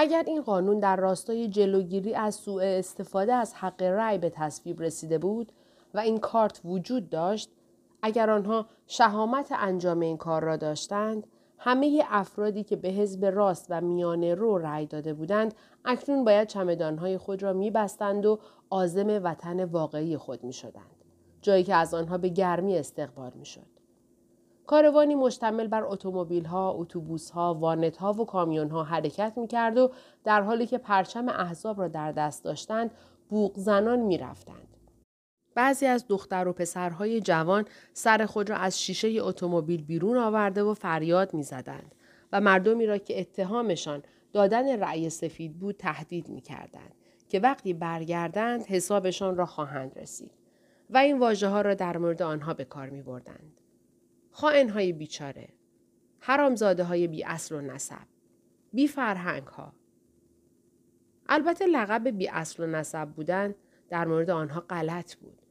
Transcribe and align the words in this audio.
اگر 0.00 0.24
این 0.26 0.42
قانون 0.42 0.78
در 0.80 0.96
راستای 0.96 1.48
جلوگیری 1.48 2.14
از 2.14 2.34
سوء 2.34 2.62
استفاده 2.62 3.34
از 3.34 3.54
حق 3.54 3.82
رأی 3.82 4.18
به 4.18 4.30
تصویب 4.30 4.82
رسیده 4.82 5.18
بود 5.18 5.52
و 5.94 5.98
این 5.98 6.18
کارت 6.18 6.60
وجود 6.64 7.10
داشت 7.10 7.50
اگر 8.02 8.30
آنها 8.30 8.66
شهامت 8.86 9.52
انجام 9.52 10.00
این 10.00 10.16
کار 10.16 10.44
را 10.44 10.56
داشتند 10.56 11.26
همه 11.58 12.04
افرادی 12.08 12.64
که 12.64 12.76
به 12.76 12.88
حزب 12.88 13.24
راست 13.24 13.66
و 13.70 13.80
میانه 13.80 14.34
رو 14.34 14.58
رأی 14.58 14.86
داده 14.86 15.14
بودند 15.14 15.54
اکنون 15.84 16.24
باید 16.24 16.48
چمدانهای 16.48 17.18
خود 17.18 17.42
را 17.42 17.52
میبستند 17.52 18.26
و 18.26 18.38
آزم 18.70 19.20
وطن 19.24 19.64
واقعی 19.64 20.16
خود 20.16 20.44
می 20.44 20.52
شدند. 20.52 21.04
جایی 21.42 21.64
که 21.64 21.74
از 21.74 21.94
آنها 21.94 22.18
به 22.18 22.28
گرمی 22.28 22.78
استقبال 22.78 23.32
می 23.34 23.46
شد. 23.46 23.77
کاروانی 24.68 25.14
مشتمل 25.14 25.66
بر 25.66 25.84
اتومبیل 25.84 26.44
ها، 26.44 26.72
اتوبوس 26.72 27.30
ها، 27.30 27.54
وانت 27.54 27.96
ها 27.96 28.12
و 28.12 28.26
کامیون 28.26 28.70
ها 28.70 28.82
حرکت 28.82 29.32
می 29.36 29.46
کرد 29.46 29.78
و 29.78 29.90
در 30.24 30.42
حالی 30.42 30.66
که 30.66 30.78
پرچم 30.78 31.28
احزاب 31.28 31.80
را 31.80 31.88
در 31.88 32.12
دست 32.12 32.44
داشتند 32.44 32.90
بوق 33.28 33.52
زنان 33.56 33.98
می 33.98 34.18
رفتند. 34.18 34.76
بعضی 35.54 35.86
از 35.86 36.04
دختر 36.08 36.48
و 36.48 36.52
پسرهای 36.52 37.20
جوان 37.20 37.64
سر 37.92 38.26
خود 38.26 38.50
را 38.50 38.56
از 38.56 38.80
شیشه 38.80 39.08
اتومبیل 39.20 39.84
بیرون 39.84 40.16
آورده 40.16 40.62
و 40.62 40.74
فریاد 40.74 41.34
می 41.34 41.42
زدند 41.42 41.94
و 42.32 42.40
مردمی 42.40 42.86
را 42.86 42.98
که 42.98 43.20
اتهامشان 43.20 44.02
دادن 44.32 44.80
رأی 44.80 45.10
سفید 45.10 45.58
بود 45.58 45.76
تهدید 45.76 46.28
می 46.28 46.40
کردند 46.40 46.94
که 47.28 47.40
وقتی 47.40 47.72
برگردند 47.72 48.66
حسابشان 48.66 49.36
را 49.36 49.46
خواهند 49.46 49.98
رسید 49.98 50.30
و 50.90 50.98
این 50.98 51.18
واژه 51.18 51.48
ها 51.48 51.60
را 51.60 51.74
در 51.74 51.96
مورد 51.96 52.22
آنها 52.22 52.54
به 52.54 52.64
کار 52.64 52.90
می 52.90 53.02
بردند. 53.02 53.60
خائن 54.38 54.68
های 54.68 54.92
بیچاره، 54.92 55.48
حرامزاده 56.20 56.84
های 56.84 57.06
بی 57.06 57.24
اصل 57.24 57.54
و 57.54 57.60
نسب، 57.60 58.06
بی 58.72 58.88
فرهنگ 58.88 59.46
ها. 59.46 59.72
البته 61.28 61.66
لقب 61.66 62.08
بی 62.08 62.28
اصل 62.28 62.62
و 62.62 62.66
نسب 62.66 63.08
بودن 63.08 63.54
در 63.88 64.04
مورد 64.04 64.30
آنها 64.30 64.60
غلط 64.60 65.14
بود. 65.14 65.42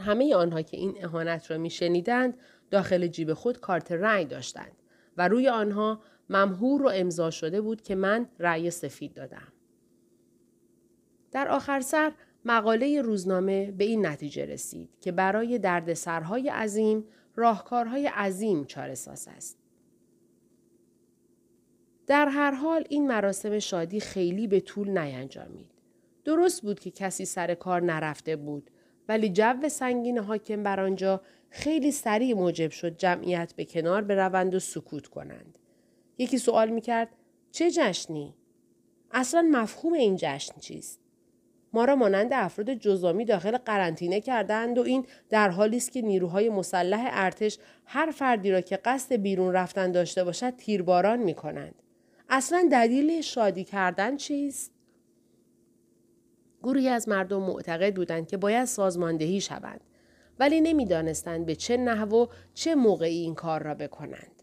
همه 0.00 0.34
آنها 0.34 0.62
که 0.62 0.76
این 0.76 1.04
اهانت 1.04 1.50
را 1.50 1.58
می 1.58 1.70
شنیدند 1.70 2.38
داخل 2.70 3.06
جیب 3.06 3.34
خود 3.34 3.60
کارت 3.60 3.92
رأی 3.92 4.24
داشتند 4.24 4.82
و 5.16 5.28
روی 5.28 5.48
آنها 5.48 6.00
ممهور 6.30 6.82
و 6.82 6.90
امضا 6.94 7.30
شده 7.30 7.60
بود 7.60 7.82
که 7.82 7.94
من 7.94 8.28
رأی 8.38 8.70
سفید 8.70 9.14
دادم. 9.14 9.52
در 11.32 11.48
آخر 11.48 11.80
سر 11.80 12.12
مقاله 12.44 13.02
روزنامه 13.02 13.70
به 13.70 13.84
این 13.84 14.06
نتیجه 14.06 14.44
رسید 14.44 14.90
که 15.00 15.12
برای 15.12 15.58
دردسرهای 15.58 16.48
عظیم 16.48 17.04
راهکارهای 17.38 18.06
عظیم 18.06 18.64
چارساز 18.64 19.28
است. 19.28 19.58
در 22.06 22.28
هر 22.28 22.50
حال 22.50 22.84
این 22.88 23.06
مراسم 23.06 23.58
شادی 23.58 24.00
خیلی 24.00 24.46
به 24.46 24.60
طول 24.60 24.98
نینجامید. 24.98 25.70
درست 26.24 26.62
بود 26.62 26.80
که 26.80 26.90
کسی 26.90 27.24
سر 27.24 27.54
کار 27.54 27.82
نرفته 27.82 28.36
بود 28.36 28.70
ولی 29.08 29.28
جو 29.28 29.68
سنگین 29.68 30.18
حاکم 30.18 30.62
بر 30.62 30.80
آنجا 30.80 31.20
خیلی 31.50 31.92
سریع 31.92 32.34
موجب 32.34 32.70
شد 32.70 32.96
جمعیت 32.96 33.52
به 33.56 33.64
کنار 33.64 34.02
بروند 34.02 34.54
و 34.54 34.58
سکوت 34.58 35.06
کنند. 35.06 35.58
یکی 36.18 36.38
سوال 36.38 36.70
می‌کرد 36.70 37.08
چه 37.52 37.70
جشنی؟ 37.70 38.34
اصلا 39.10 39.48
مفهوم 39.50 39.92
این 39.92 40.16
جشن 40.18 40.60
چیست؟ 40.60 41.00
ما 41.72 41.84
را 41.84 41.96
مانند 41.96 42.32
افراد 42.32 42.74
جزامی 42.74 43.24
داخل 43.24 43.56
قرنطینه 43.56 44.20
کردند 44.20 44.78
و 44.78 44.82
این 44.82 45.06
در 45.28 45.48
حالی 45.48 45.76
است 45.76 45.92
که 45.92 46.02
نیروهای 46.02 46.48
مسلح 46.48 47.08
ارتش 47.12 47.58
هر 47.84 48.10
فردی 48.10 48.50
را 48.50 48.60
که 48.60 48.76
قصد 48.76 49.14
بیرون 49.14 49.52
رفتن 49.52 49.92
داشته 49.92 50.24
باشد 50.24 50.56
تیرباران 50.56 51.18
می 51.18 51.34
کنند. 51.34 51.74
اصلا 52.28 52.68
دلیل 52.72 53.20
شادی 53.20 53.64
کردن 53.64 54.16
چیست؟ 54.16 54.72
گروهی 56.62 56.88
از 56.88 57.08
مردم 57.08 57.42
معتقد 57.42 57.94
بودند 57.94 58.28
که 58.28 58.36
باید 58.36 58.64
سازماندهی 58.64 59.40
شوند 59.40 59.80
ولی 60.38 60.60
نمی‌دانستند 60.60 61.46
به 61.46 61.54
چه 61.54 61.76
نحو 61.76 62.14
و 62.14 62.26
چه 62.54 62.74
موقعی 62.74 63.20
این 63.20 63.34
کار 63.34 63.62
را 63.62 63.74
بکنند. 63.74 64.37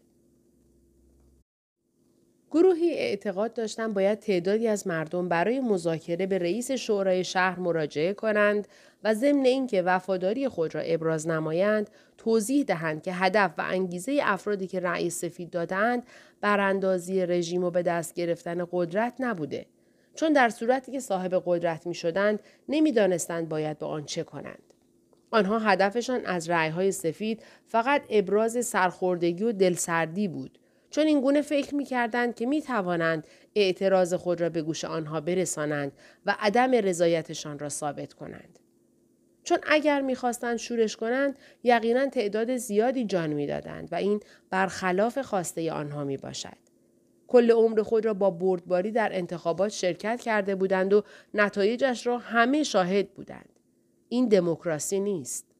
گروهی 2.56 2.92
اعتقاد 2.92 3.54
داشتند 3.54 3.94
باید 3.94 4.18
تعدادی 4.18 4.68
از 4.68 4.86
مردم 4.86 5.28
برای 5.28 5.60
مذاکره 5.60 6.26
به 6.26 6.38
رئیس 6.38 6.70
شورای 6.70 7.24
شهر 7.24 7.58
مراجعه 7.58 8.14
کنند 8.14 8.68
و 9.04 9.14
ضمن 9.14 9.44
اینکه 9.44 9.82
وفاداری 9.82 10.48
خود 10.48 10.74
را 10.74 10.80
ابراز 10.80 11.28
نمایند 11.28 11.90
توضیح 12.18 12.64
دهند 12.64 13.02
که 13.02 13.12
هدف 13.12 13.54
و 13.58 13.64
انگیزه 13.68 14.20
افرادی 14.22 14.66
که 14.66 14.80
رأی 14.80 15.10
سفید 15.10 15.50
دادند 15.50 16.02
براندازی 16.40 17.26
رژیم 17.26 17.64
و 17.64 17.70
به 17.70 17.82
دست 17.82 18.14
گرفتن 18.14 18.66
قدرت 18.72 19.14
نبوده 19.18 19.66
چون 20.14 20.32
در 20.32 20.48
صورتی 20.48 20.92
که 20.92 21.00
صاحب 21.00 21.42
قدرت 21.46 21.86
می 21.86 21.94
شدند 21.94 22.40
نمی 22.68 22.92
دانستند 22.92 23.48
باید 23.48 23.78
به 23.78 23.86
آن 23.86 24.04
چه 24.04 24.22
کنند. 24.24 24.62
آنها 25.30 25.58
هدفشان 25.58 26.26
از 26.26 26.50
رأیهای 26.50 26.92
سفید 26.92 27.42
فقط 27.66 28.02
ابراز 28.10 28.66
سرخوردگی 28.66 29.44
و 29.44 29.52
دلسردی 29.52 30.28
بود 30.28 30.58
چون 30.90 31.06
این 31.06 31.20
گونه 31.20 31.42
فکر 31.42 31.74
می 31.74 31.84
کردند 31.84 32.34
که 32.34 32.46
می 32.46 32.62
توانند 32.62 33.26
اعتراض 33.54 34.14
خود 34.14 34.40
را 34.40 34.48
به 34.48 34.62
گوش 34.62 34.84
آنها 34.84 35.20
برسانند 35.20 35.92
و 36.26 36.36
عدم 36.38 36.72
رضایتشان 36.72 37.58
را 37.58 37.68
ثابت 37.68 38.12
کنند. 38.12 38.58
چون 39.44 39.58
اگر 39.66 40.00
می‌خواستند 40.00 40.56
شورش 40.56 40.96
کنند 40.96 41.38
یقینا 41.62 42.06
تعداد 42.06 42.56
زیادی 42.56 43.04
جان 43.04 43.32
می‌دادند 43.32 43.88
و 43.92 43.94
این 43.94 44.20
برخلاف 44.50 45.18
خواسته 45.18 45.72
آنها 45.72 46.04
می 46.04 46.16
باشد. 46.16 46.56
کل 47.28 47.50
عمر 47.50 47.82
خود 47.82 48.04
را 48.04 48.14
با 48.14 48.30
بردباری 48.30 48.90
در 48.90 49.08
انتخابات 49.12 49.68
شرکت 49.68 50.20
کرده 50.20 50.54
بودند 50.54 50.92
و 50.92 51.02
نتایجش 51.34 52.06
را 52.06 52.18
همه 52.18 52.62
شاهد 52.62 53.10
بودند. 53.10 53.48
این 54.08 54.28
دموکراسی 54.28 55.00
نیست. 55.00 55.55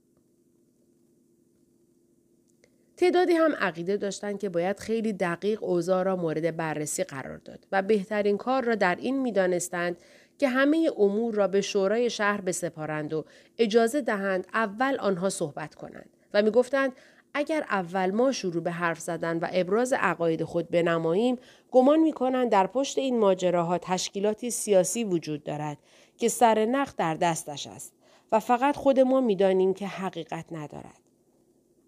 تعدادی 2.97 3.33
هم 3.33 3.53
عقیده 3.53 3.97
داشتند 3.97 4.39
که 4.39 4.49
باید 4.49 4.81
خیلی 4.81 5.13
دقیق 5.13 5.65
اوضاع 5.65 6.03
را 6.03 6.17
مورد 6.17 6.57
بررسی 6.57 7.05
قرار 7.05 7.37
داد 7.37 7.67
و 7.73 7.83
بهترین 7.83 8.37
کار 8.37 8.65
را 8.65 8.75
در 8.75 8.97
این 9.01 9.23
می‌دانستند 9.23 9.97
که 10.39 10.49
همه 10.49 10.91
امور 10.99 11.35
را 11.35 11.49
به 11.49 11.61
شورای 11.61 12.11
شهر 12.11 12.41
بسپارند 12.41 13.13
و 13.13 13.25
اجازه 13.59 14.01
دهند 14.01 14.47
اول 14.55 14.97
آنها 15.01 15.29
صحبت 15.29 15.75
کنند 15.75 16.11
و 16.35 16.43
می‌گفتند 16.43 16.93
اگر 17.35 17.65
اول 17.71 18.11
ما 18.11 18.33
شروع 18.33 18.63
به 18.63 18.71
حرف 18.71 19.01
زدن 19.01 19.39
و 19.39 19.49
ابراز 19.53 19.93
عقاید 19.93 20.45
خود 20.45 20.71
بنماییم 20.71 21.39
گمان 21.71 21.99
می‌کنند 21.99 22.51
در 22.51 22.67
پشت 22.67 22.99
این 22.99 23.19
ماجراها 23.19 23.79
تشکیلاتی 23.79 24.51
سیاسی 24.51 25.05
وجود 25.05 25.45
دارد 25.45 25.79
که 26.19 26.29
سر 26.29 26.65
نخ 26.65 26.97
در 26.97 27.15
دستش 27.15 27.67
است 27.67 27.93
و 28.33 28.41
فقط 28.41 28.77
خود 28.77 29.01
ما 29.01 29.21
می‌دانیم 29.21 29.75
که 29.75 29.87
حقیقت 29.87 30.45
ندارد. 30.51 31.06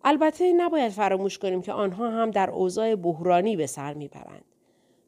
البته 0.05 0.53
نباید 0.53 0.93
فراموش 0.93 1.39
کنیم 1.39 1.63
که 1.63 1.73
آنها 1.73 2.11
هم 2.11 2.31
در 2.31 2.51
اوضاع 2.51 2.95
بحرانی 2.95 3.57
به 3.57 3.67
سر 3.67 3.95
می‌برند. 3.95 4.45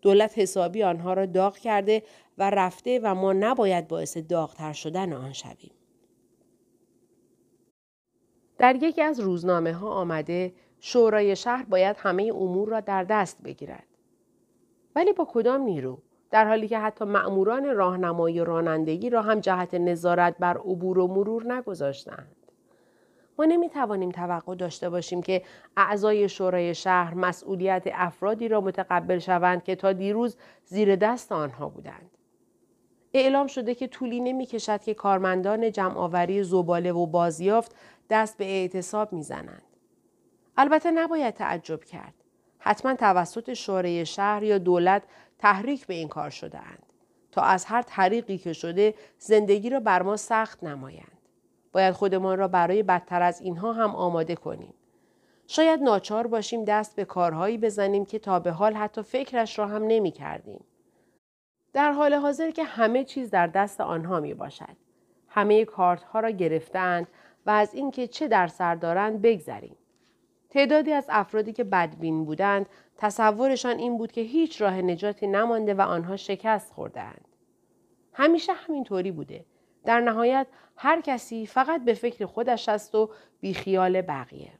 دولت 0.02 0.38
حسابی 0.38 0.82
آنها 0.82 1.14
را 1.14 1.26
داغ 1.26 1.56
کرده 1.56 2.02
و 2.38 2.50
رفته 2.50 3.00
و 3.02 3.14
ما 3.14 3.32
نباید 3.32 3.88
باعث 3.88 4.16
داغتر 4.16 4.72
شدن 4.72 5.12
آن 5.12 5.32
شویم. 5.32 5.72
در 8.58 8.76
یکی 8.76 9.02
از 9.02 9.20
روزنامه 9.20 9.72
ها 9.72 9.90
آمده 9.90 10.52
شورای 10.80 11.36
شهر 11.36 11.64
باید 11.64 11.96
همه 11.98 12.32
امور 12.34 12.68
را 12.68 12.80
در 12.80 13.04
دست 13.04 13.42
بگیرد. 13.42 13.86
ولی 14.96 15.12
با 15.12 15.26
کدام 15.30 15.60
نیرو؟ 15.60 16.02
در 16.30 16.48
حالی 16.48 16.68
که 16.68 16.78
حتی 16.78 17.04
مأموران 17.04 17.76
راهنمایی 17.76 18.40
و 18.40 18.44
رانندگی 18.44 19.10
را 19.10 19.22
هم 19.22 19.40
جهت 19.40 19.74
نظارت 19.74 20.38
بر 20.38 20.58
عبور 20.58 20.98
و 20.98 21.06
مرور 21.06 21.52
نگذاشتند. 21.52 22.36
نمی 23.46 23.68
توانیم 23.68 24.10
توقع 24.10 24.54
داشته 24.54 24.90
باشیم 24.90 25.22
که 25.22 25.42
اعضای 25.76 26.28
شورای 26.28 26.74
شهر 26.74 27.14
مسئولیت 27.14 27.82
افرادی 27.92 28.48
را 28.48 28.60
متقبل 28.60 29.18
شوند 29.18 29.64
که 29.64 29.74
تا 29.74 29.92
دیروز 29.92 30.36
زیر 30.64 30.96
دست 30.96 31.32
آنها 31.32 31.68
بودند. 31.68 32.10
اعلام 33.14 33.46
شده 33.46 33.74
که 33.74 33.86
طولی 33.86 34.20
نمی 34.20 34.46
کشد 34.46 34.82
که 34.82 34.94
کارمندان 34.94 35.72
جمعآوری 35.72 36.42
زباله 36.42 36.92
و 36.92 37.06
بازیافت 37.06 37.74
دست 38.10 38.38
به 38.38 38.44
اعتصاب 38.44 39.12
می‌زنند. 39.12 39.62
البته 40.56 40.90
نباید 40.90 41.34
تعجب 41.34 41.84
کرد. 41.84 42.14
حتما 42.58 42.94
توسط 42.94 43.52
شورای 43.52 44.06
شهر 44.06 44.42
یا 44.42 44.58
دولت 44.58 45.02
تحریک 45.38 45.86
به 45.86 45.94
این 45.94 46.08
کار 46.08 46.30
شده 46.30 46.58
اند. 46.58 46.82
تا 47.32 47.42
از 47.42 47.64
هر 47.64 47.82
طریقی 47.82 48.38
که 48.38 48.52
شده 48.52 48.94
زندگی 49.18 49.70
را 49.70 49.80
بر 49.80 50.02
ما 50.02 50.16
سخت 50.16 50.64
نمایند. 50.64 51.19
باید 51.72 51.94
خودمان 51.94 52.38
را 52.38 52.48
برای 52.48 52.82
بدتر 52.82 53.22
از 53.22 53.40
اینها 53.40 53.72
هم 53.72 53.96
آماده 53.96 54.34
کنیم. 54.34 54.74
شاید 55.46 55.82
ناچار 55.82 56.26
باشیم 56.26 56.64
دست 56.64 56.96
به 56.96 57.04
کارهایی 57.04 57.58
بزنیم 57.58 58.04
که 58.04 58.18
تا 58.18 58.40
به 58.40 58.50
حال 58.50 58.74
حتی 58.74 59.02
فکرش 59.02 59.58
را 59.58 59.66
هم 59.66 59.84
نمی 59.84 60.10
کردیم. 60.10 60.64
در 61.72 61.92
حال 61.92 62.14
حاضر 62.14 62.50
که 62.50 62.64
همه 62.64 63.04
چیز 63.04 63.30
در 63.30 63.46
دست 63.46 63.80
آنها 63.80 64.20
می 64.20 64.34
باشد. 64.34 64.76
همه 65.28 65.64
کارت 65.64 66.02
ها 66.02 66.20
را 66.20 66.30
گرفتند 66.30 67.06
و 67.46 67.50
از 67.50 67.74
اینکه 67.74 68.06
چه 68.06 68.28
در 68.28 68.46
سر 68.46 68.74
دارند 68.74 69.22
بگذریم. 69.22 69.76
تعدادی 70.50 70.92
از 70.92 71.06
افرادی 71.08 71.52
که 71.52 71.64
بدبین 71.64 72.24
بودند 72.24 72.66
تصورشان 72.96 73.78
این 73.78 73.98
بود 73.98 74.12
که 74.12 74.20
هیچ 74.20 74.62
راه 74.62 74.82
نجاتی 74.82 75.26
نمانده 75.26 75.74
و 75.74 75.80
آنها 75.80 76.16
شکست 76.16 76.72
خوردهاند. 76.72 77.28
همیشه 78.12 78.52
همینطوری 78.52 79.10
بوده. 79.12 79.44
در 79.84 80.00
نهایت 80.00 80.46
هر 80.76 81.00
کسی 81.00 81.46
فقط 81.46 81.84
به 81.84 81.94
فکر 81.94 82.26
خودش 82.26 82.68
است 82.68 82.94
و 82.94 83.10
بیخیال 83.40 84.02
بقیه. 84.02 84.52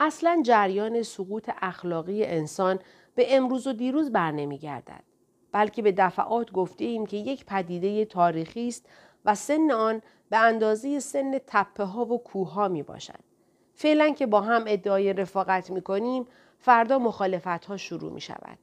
اصلا 0.00 0.42
جریان 0.44 1.02
سقوط 1.02 1.50
اخلاقی 1.62 2.24
انسان 2.24 2.78
به 3.14 3.36
امروز 3.36 3.66
و 3.66 3.72
دیروز 3.72 4.12
بر 4.12 4.30
نمی 4.30 4.58
گردد. 4.58 5.02
بلکه 5.52 5.82
به 5.82 5.92
دفعات 5.92 6.52
گفته 6.52 6.84
ایم 6.84 7.06
که 7.06 7.16
یک 7.16 7.44
پدیده 7.44 8.04
تاریخی 8.04 8.68
است 8.68 8.88
و 9.24 9.34
سن 9.34 9.70
آن 9.70 10.02
به 10.30 10.36
اندازه 10.36 11.00
سن 11.00 11.38
تپه 11.46 11.84
ها 11.84 12.04
و 12.04 12.18
کوه 12.18 12.52
ها 12.52 12.68
می 12.68 12.82
باشد. 12.82 13.20
فعلا 13.74 14.10
که 14.10 14.26
با 14.26 14.40
هم 14.40 14.64
ادعای 14.66 15.12
رفاقت 15.12 15.70
می 15.70 15.82
کنیم 15.82 16.26
فردا 16.58 16.98
مخالفت 16.98 17.64
ها 17.64 17.76
شروع 17.76 18.12
می 18.12 18.20
شود. 18.20 18.58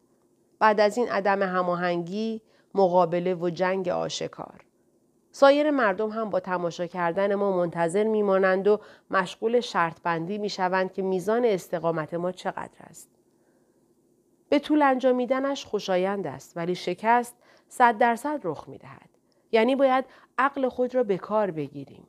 بعد 0.60 0.80
از 0.80 0.98
این 0.98 1.10
عدم 1.10 1.44
هماهنگی 1.44 2.42
مقابله 2.76 3.36
و 3.36 3.50
جنگ 3.50 3.90
آشکار. 3.90 4.66
سایر 5.32 5.72
مردم 5.72 6.10
هم 6.10 6.30
با 6.30 6.40
تماشا 6.40 6.88
کردن 6.88 7.36
ما 7.36 7.58
منتظر 7.58 8.04
میمانند 8.04 8.68
و 8.68 8.80
مشغول 9.12 9.60
شرط 9.60 10.02
بندی 10.04 10.38
می 10.38 10.50
شوند 10.50 10.94
که 10.94 11.02
میزان 11.02 11.46
استقامت 11.46 12.14
ما 12.14 12.32
چقدر 12.32 12.80
است. 12.80 13.10
به 14.50 14.60
طول 14.60 14.82
انجامیدنش 14.82 15.66
خوشایند 15.66 16.28
است 16.28 16.58
ولی 16.58 16.76
شکست 16.76 17.36
صد 17.68 17.98
درصد 17.98 18.40
رخ 18.44 18.70
می 18.70 18.78
دهد. 18.78 19.10
یعنی 19.52 19.76
باید 19.76 20.06
عقل 20.38 20.70
خود 20.70 20.96
را 20.96 21.04
به 21.04 21.18
کار 21.18 21.52
بگیریم. 21.52 22.08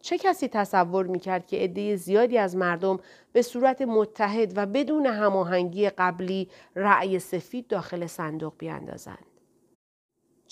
چه 0.00 0.18
کسی 0.18 0.48
تصور 0.48 1.06
می 1.06 1.18
کرد 1.18 1.46
که 1.46 1.56
عده 1.56 1.96
زیادی 1.96 2.38
از 2.38 2.56
مردم 2.56 3.00
به 3.32 3.42
صورت 3.42 3.82
متحد 3.82 4.52
و 4.56 4.66
بدون 4.66 5.06
هماهنگی 5.06 5.90
قبلی 5.90 6.50
رأی 6.76 7.18
سفید 7.18 7.66
داخل 7.66 8.06
صندوق 8.06 8.52
بیاندازند؟ 8.58 9.31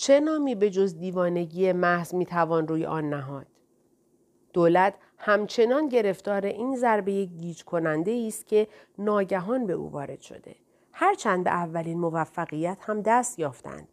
چه 0.01 0.19
نامی 0.19 0.55
به 0.55 0.69
جز 0.69 0.97
دیوانگی 0.97 1.71
محض 1.71 2.13
می 2.13 2.25
توان 2.25 2.67
روی 2.67 2.85
آن 2.85 3.09
نهاد؟ 3.09 3.47
دولت 4.53 4.93
همچنان 5.17 5.87
گرفتار 5.87 6.45
این 6.45 6.75
ضربه 6.75 7.25
گیج 7.25 7.63
کننده 7.63 8.25
است 8.27 8.47
که 8.47 8.67
ناگهان 8.97 9.65
به 9.67 9.73
او 9.73 9.91
وارد 9.91 10.21
شده. 10.21 10.55
هرچند 10.91 11.43
به 11.43 11.49
اولین 11.49 11.99
موفقیت 11.99 12.77
هم 12.81 13.01
دست 13.01 13.39
یافتند. 13.39 13.87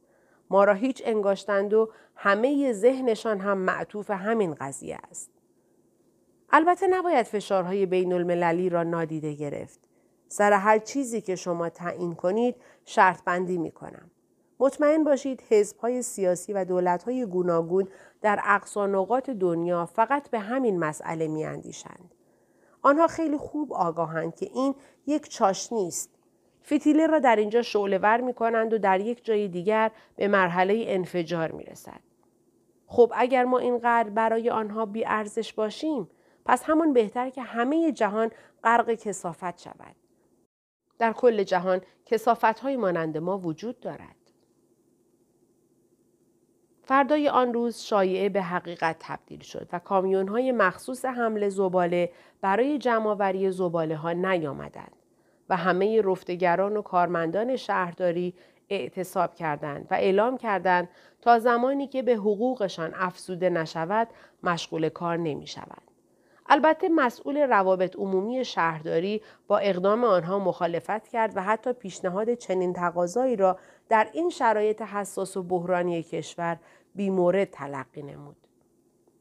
ما 0.51 0.65
را 0.65 0.75
هیچ 0.75 1.03
انگاشتند 1.05 1.75
و 1.75 1.91
همه 2.15 2.73
ذهنشان 2.73 3.41
هم 3.41 3.59
معطوف 3.59 4.11
همین 4.11 4.55
قضیه 4.55 4.99
است. 5.11 5.31
البته 6.51 6.87
نباید 6.87 7.27
فشارهای 7.27 7.87
بین 7.87 8.13
المللی 8.13 8.69
را 8.69 8.83
نادیده 8.83 9.35
گرفت. 9.35 9.81
سر 10.29 10.53
هر 10.53 10.79
چیزی 10.79 11.21
که 11.21 11.37
شما 11.37 11.69
تعیین 11.69 12.15
کنید 12.15 12.57
شرط 12.85 13.25
بندی 13.25 13.59
می 13.59 13.71
کنم. 13.71 14.11
مطمئن 14.61 15.05
باشید 15.05 15.43
حزبهای 15.49 16.03
سیاسی 16.03 16.53
و 16.53 16.65
دولتهای 16.65 17.27
گوناگون 17.27 17.89
در 18.21 18.41
اقصا 18.45 18.87
نقاط 18.87 19.31
دنیا 19.31 19.87
فقط 19.87 20.31
به 20.31 20.39
همین 20.39 20.79
مسئله 20.79 21.29
می 21.29 21.45
اندیشند. 21.45 22.15
آنها 22.83 23.07
خیلی 23.07 23.37
خوب 23.37 23.73
آگاهند 23.73 24.35
که 24.35 24.51
این 24.55 24.75
یک 25.07 25.29
چاشنی 25.29 25.89
است. 25.89 26.11
فتیله 26.67 27.07
را 27.07 27.19
در 27.19 27.37
اینجا 27.37 27.63
شعله 27.63 27.99
ور 27.99 28.21
می 28.21 28.35
کنند 28.35 28.73
و 28.73 28.79
در 28.79 29.01
یک 29.01 29.25
جای 29.25 29.49
دیگر 29.49 29.91
به 30.17 30.29
مرحله 30.29 30.85
انفجار 30.87 31.53
می 31.53 31.65
رسد. 31.65 32.01
خب 32.87 33.13
اگر 33.17 33.45
ما 33.45 33.59
اینقدر 33.59 34.11
برای 34.11 34.51
آنها 34.51 34.87
بی 34.87 35.05
ارزش 35.05 35.53
باشیم 35.53 36.11
پس 36.45 36.63
همان 36.63 36.93
بهتر 36.93 37.31
که 37.31 37.43
همه 37.43 37.93
جهان 37.93 38.31
غرق 38.65 38.95
کسافت 38.95 39.59
شود. 39.59 39.97
در 40.99 41.13
کل 41.13 41.43
جهان 41.43 41.81
کسافت 42.07 42.59
های 42.59 42.77
مانند 42.77 43.19
ما 43.19 43.39
وجود 43.39 43.81
دارد. 43.81 44.18
فردای 46.89 47.29
آن 47.29 47.55
روز 47.55 47.79
شایعه 47.79 48.29
به 48.29 48.43
حقیقت 48.43 48.97
تبدیل 49.01 49.41
شد 49.41 49.69
و 49.73 49.79
کامیون 49.79 50.29
های 50.29 50.53
مخصوص 50.53 51.05
حمل 51.05 51.49
زباله 51.49 52.11
برای 52.41 52.79
جمعآوری 52.79 53.51
زباله 53.51 53.97
ها 53.97 54.13
نیامدند 54.13 54.93
و 55.49 55.57
همه 55.57 56.03
رفتگران 56.03 56.77
و 56.77 56.83
کارمندان 56.83 57.57
شهرداری 57.57 58.35
اعتصاب 58.71 59.35
کردند 59.35 59.87
و 59.91 59.95
اعلام 59.95 60.37
کردند 60.37 60.89
تا 61.23 61.39
زمانی 61.39 61.87
که 61.87 62.03
به 62.03 62.15
حقوقشان 62.15 62.95
افزوده 62.95 63.51
نشود 63.51 64.09
مشغول 64.43 64.89
کار 64.89 65.17
نمی 65.17 65.47
شود. 65.47 65.89
البته 66.49 66.89
مسئول 66.89 67.37
روابط 67.37 67.97
عمومی 67.97 68.45
شهرداری 68.45 69.23
با 69.47 69.59
اقدام 69.59 70.05
آنها 70.05 70.39
مخالفت 70.39 71.09
کرد 71.09 71.37
و 71.37 71.43
حتی 71.43 71.73
پیشنهاد 71.73 72.35
چنین 72.35 72.73
تقاضایی 72.73 73.37
را 73.37 73.59
در 73.89 74.09
این 74.13 74.31
شرایط 74.31 74.83
حساس 74.83 75.37
و 75.37 75.43
بحرانی 75.43 76.03
کشور 76.03 76.59
بیمورد 76.99 77.45
تلقی 77.45 78.03
نمود. 78.03 78.37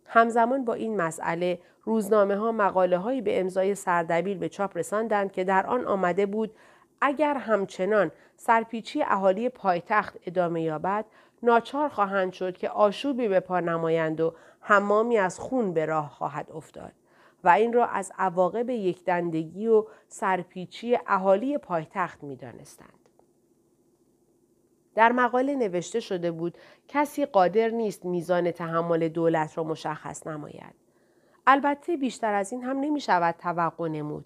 همزمان 0.06 0.66
با 0.66 0.74
این 0.74 0.98
مسئله 0.98 1.60
روزنامه 1.84 2.36
ها 2.36 2.52
مقاله 2.52 2.98
هایی 2.98 3.22
به 3.22 3.40
امضای 3.40 3.76
سردبیر 3.76 4.38
به 4.38 4.50
چاپ 4.50 4.78
رساندند 4.78 5.32
که 5.32 5.44
در 5.44 5.68
آن 5.68 5.86
آمده 5.86 6.26
بود 6.26 6.56
اگر 7.02 7.34
همچنان 7.34 8.12
سرپیچی 8.36 9.04
اهالی 9.04 9.50
پایتخت 9.50 10.18
ادامه 10.26 10.62
یابد 10.62 11.06
ناچار 11.44 11.90
خواهند 11.90 12.34
شد 12.34 12.58
که 12.58 12.70
آشوبی 12.70 13.28
به 13.28 13.40
پا 13.40 13.60
نمایند 13.60 14.22
و 14.22 14.34
حمامی 14.62 15.18
از 15.18 15.40
خون 15.40 15.74
به 15.74 15.86
راه 15.86 16.10
خواهد 16.10 16.52
افتاد 16.52 16.92
و 17.44 17.50
این 17.50 17.74
را 17.74 17.86
از 17.86 18.12
عواقب 18.18 18.70
یکدندگی 18.70 19.68
و 19.68 19.86
سرپیچی 20.08 20.98
اهالی 21.08 21.58
پایتخت 21.58 22.24
می 22.24 22.36
دانستند. 22.36 22.97
در 24.98 25.12
مقاله 25.12 25.56
نوشته 25.56 26.00
شده 26.00 26.32
بود 26.32 26.58
کسی 26.88 27.26
قادر 27.26 27.70
نیست 27.70 28.06
میزان 28.06 28.52
تحمل 28.52 29.08
دولت 29.08 29.58
را 29.58 29.64
مشخص 29.64 30.28
نماید. 30.28 30.74
البته 31.48 31.98
بیشتر 31.98 32.34
از 32.34 32.52
این 32.52 32.64
هم 32.64 32.80
نمی 32.80 33.02
شود 33.02 33.36
توقع 33.40 33.88
نمود. 33.88 34.26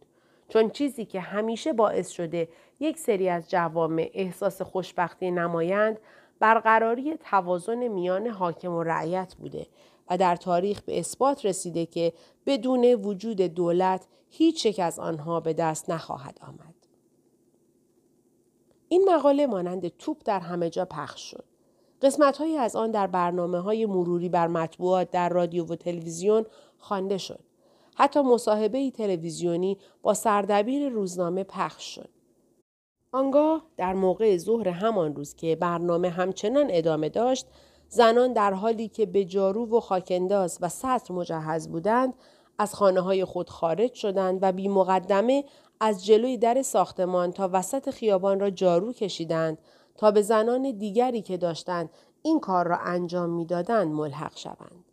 چون 0.50 0.70
چیزی 0.70 1.06
که 1.06 1.20
همیشه 1.20 1.74
باعث 1.74 2.10
شده 2.10 2.50
یک 2.80 2.98
سری 2.98 3.30
از 3.30 3.50
جوامع 3.50 4.10
احساس 4.14 4.62
خوشبختی 4.62 5.32
نمایند 5.32 6.00
برقراری 6.40 7.18
توازن 7.18 7.88
میان 7.88 8.28
حاکم 8.28 8.72
و 8.72 8.84
رعیت 8.84 9.36
بوده 9.36 9.68
و 10.10 10.18
در 10.18 10.36
تاریخ 10.36 10.82
به 10.82 11.00
اثبات 11.00 11.46
رسیده 11.46 11.86
که 11.86 12.14
بدون 12.46 12.86
وجود 12.86 13.42
دولت 13.42 14.08
هیچ 14.30 14.66
یک 14.66 14.80
از 14.80 15.00
آنها 15.00 15.40
به 15.40 15.54
دست 15.54 15.90
نخواهد 15.90 16.38
آمد. 16.42 16.81
این 18.92 19.10
مقاله 19.10 19.48
مانند 19.48 19.88
توپ 19.88 20.18
در 20.26 20.40
همه 20.40 20.70
جا 20.70 20.86
پخش 20.86 21.32
شد. 21.32 21.44
قسمت 22.02 22.42
از 22.60 22.76
آن 22.76 22.92
در 22.92 23.08
برنامه 23.08 23.60
های 23.60 23.86
مروری 23.86 24.30
بر 24.30 24.48
مطبوعات 24.48 25.12
در 25.12 25.30
رادیو 25.30 25.66
و 25.66 25.76
تلویزیون 25.76 26.46
خوانده 26.78 27.18
شد. 27.18 27.40
حتی 27.96 28.22
مصاحبه 28.22 28.92
تلویزیونی 28.92 29.78
با 30.02 30.14
سردبیر 30.14 30.90
روزنامه 30.90 31.44
پخش 31.44 31.96
شد. 31.96 32.10
آنگاه 33.12 33.64
در 33.78 33.94
موقع 33.94 34.38
ظهر 34.38 34.68
همان 34.68 35.16
روز 35.16 35.36
که 35.36 35.56
برنامه 35.56 36.10
همچنان 36.10 36.68
ادامه 36.70 37.10
داشت، 37.10 37.48
زنان 37.90 38.34
در 38.34 38.54
حالی 38.54 38.88
که 38.88 39.06
به 39.06 39.26
جارو 39.26 39.78
و 39.78 39.80
خاکنداز 39.80 40.58
و 40.62 40.70
سطر 40.70 41.14
مجهز 41.14 41.68
بودند، 41.68 42.14
از 42.58 42.76
خانه 42.76 43.02
های 43.02 43.26
خود 43.26 43.50
خارج 43.50 43.94
شدند 43.94 44.40
و 44.42 44.52
بی 44.52 44.68
مقدمه 44.68 45.44
از 45.84 46.06
جلوی 46.06 46.38
در 46.38 46.62
ساختمان 46.62 47.32
تا 47.32 47.50
وسط 47.54 47.90
خیابان 47.90 48.40
را 48.40 48.50
جارو 48.50 48.94
کشیدند 48.94 49.58
تا 49.98 50.12
به 50.12 50.22
زنان 50.22 50.72
دیگری 50.72 51.22
که 51.22 51.38
داشتند 51.38 51.90
این 52.22 52.40
کار 52.40 52.68
را 52.68 52.78
انجام 52.78 53.30
می‌دادند 53.30 53.94
ملحق 53.94 54.38
شوند. 54.38 54.86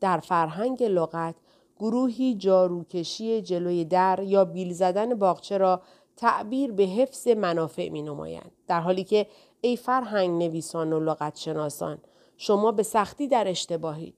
در 0.00 0.18
فرهنگ 0.18 0.82
لغت 0.82 1.34
گروهی 1.78 2.34
جاروکشی 2.34 3.42
جلوی 3.42 3.84
در 3.84 4.22
یا 4.22 4.44
بیل 4.44 4.72
زدن 4.72 5.14
باغچه 5.14 5.58
را 5.58 5.82
تعبیر 6.16 6.72
به 6.72 6.82
حفظ 6.82 7.28
منافع 7.28 7.88
می 7.88 8.02
نمایند. 8.02 8.50
در 8.66 8.80
حالی 8.80 9.04
که 9.04 9.26
ای 9.60 9.76
فرهنگ 9.76 10.42
نویسان 10.42 10.92
و 10.92 11.00
لغت 11.00 11.36
شناسان 11.36 11.98
شما 12.36 12.72
به 12.72 12.82
سختی 12.82 13.28
در 13.28 13.48
اشتباهید. 13.48 14.14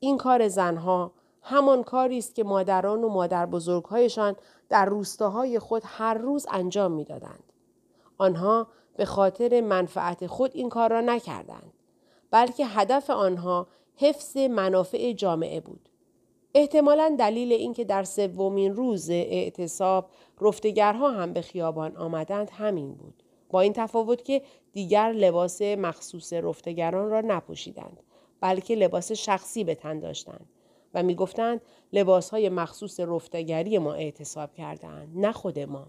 این 0.00 0.18
کار 0.18 0.48
زنها 0.48 1.12
همان 1.42 1.82
کاری 1.82 2.18
است 2.18 2.34
که 2.34 2.44
مادران 2.44 3.04
و 3.04 3.08
مادر 3.08 3.46
بزرگهایشان 3.46 4.36
در 4.68 4.84
روستاهای 4.84 5.58
خود 5.58 5.82
هر 5.86 6.14
روز 6.14 6.46
انجام 6.50 6.92
می‌دادند. 6.92 7.52
آنها 8.18 8.66
به 8.96 9.04
خاطر 9.04 9.60
منفعت 9.60 10.26
خود 10.26 10.50
این 10.54 10.68
کار 10.68 10.90
را 10.90 11.00
نکردند 11.00 11.72
بلکه 12.30 12.66
هدف 12.66 13.10
آنها 13.10 13.66
حفظ 13.96 14.36
منافع 14.36 15.12
جامعه 15.12 15.60
بود. 15.60 15.88
احتمالا 16.54 17.16
دلیل 17.18 17.52
اینکه 17.52 17.84
در 17.84 18.04
سومین 18.04 18.76
روز 18.76 19.10
اعتصاب 19.10 20.10
رفتگرها 20.40 21.10
هم 21.10 21.32
به 21.32 21.42
خیابان 21.42 21.96
آمدند 21.96 22.50
همین 22.50 22.94
بود. 22.94 23.22
با 23.50 23.60
این 23.60 23.72
تفاوت 23.72 24.24
که 24.24 24.42
دیگر 24.72 25.12
لباس 25.12 25.62
مخصوص 25.62 26.32
رفتگران 26.32 27.10
را 27.10 27.20
نپوشیدند 27.20 28.02
بلکه 28.40 28.74
لباس 28.74 29.12
شخصی 29.12 29.64
به 29.64 29.74
تن 29.74 29.98
داشتند 29.98 30.48
و 30.94 31.02
می‌گفتند 31.02 31.60
لباسهای 31.92 32.48
مخصوص 32.48 33.00
رفتگری 33.00 33.78
ما 33.78 33.94
اعتصاب 33.94 34.54
کردهاند 34.54 35.08
نه 35.14 35.32
خود 35.32 35.58
ما 35.58 35.86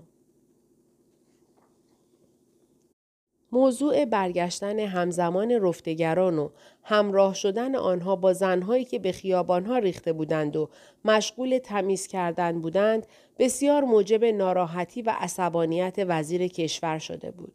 موضوع 3.52 4.06
برگشتن 4.06 4.80
همزمان 4.80 5.52
رفتگران 5.52 6.40
و 6.40 6.50
همراه 6.84 7.34
شدن 7.34 7.76
آنها 7.76 8.16
با 8.16 8.34
زنهایی 8.34 8.86
که 8.86 9.00
به 9.00 9.12
خیابانها 9.12 9.78
ریخته 9.78 10.14
بودند 10.14 10.56
و 10.56 10.70
مشغول 11.06 11.58
تمیز 11.58 12.08
کردن 12.08 12.62
بودند 12.62 13.08
بسیار 13.40 13.84
موجب 13.84 14.26
ناراحتی 14.26 15.02
و 15.02 15.16
عصبانیت 15.18 15.96
وزیر 15.98 16.48
کشور 16.48 17.00
شده 17.00 17.32
بود. 17.32 17.54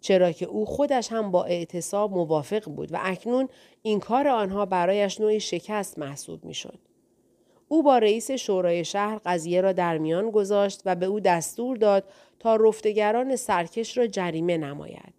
چرا 0.00 0.32
که 0.32 0.46
او 0.46 0.66
خودش 0.66 1.12
هم 1.12 1.30
با 1.30 1.44
اعتصاب 1.44 2.12
موافق 2.12 2.64
بود 2.64 2.92
و 2.92 2.98
اکنون 3.02 3.48
این 3.82 4.00
کار 4.00 4.28
آنها 4.28 4.66
برایش 4.66 5.20
نوعی 5.20 5.40
شکست 5.40 5.98
محسوب 5.98 6.44
می 6.44 6.54
شد. 6.54 6.78
او 7.68 7.82
با 7.82 7.98
رئیس 7.98 8.30
شورای 8.30 8.84
شهر 8.84 9.20
قضیه 9.24 9.60
را 9.60 9.72
در 9.72 9.98
میان 9.98 10.30
گذاشت 10.30 10.82
و 10.84 10.94
به 10.94 11.06
او 11.06 11.20
دستور 11.20 11.76
داد 11.76 12.04
تا 12.38 12.56
رفتگران 12.56 13.36
سرکش 13.36 13.98
را 13.98 14.06
جریمه 14.06 14.56
نماید. 14.56 15.14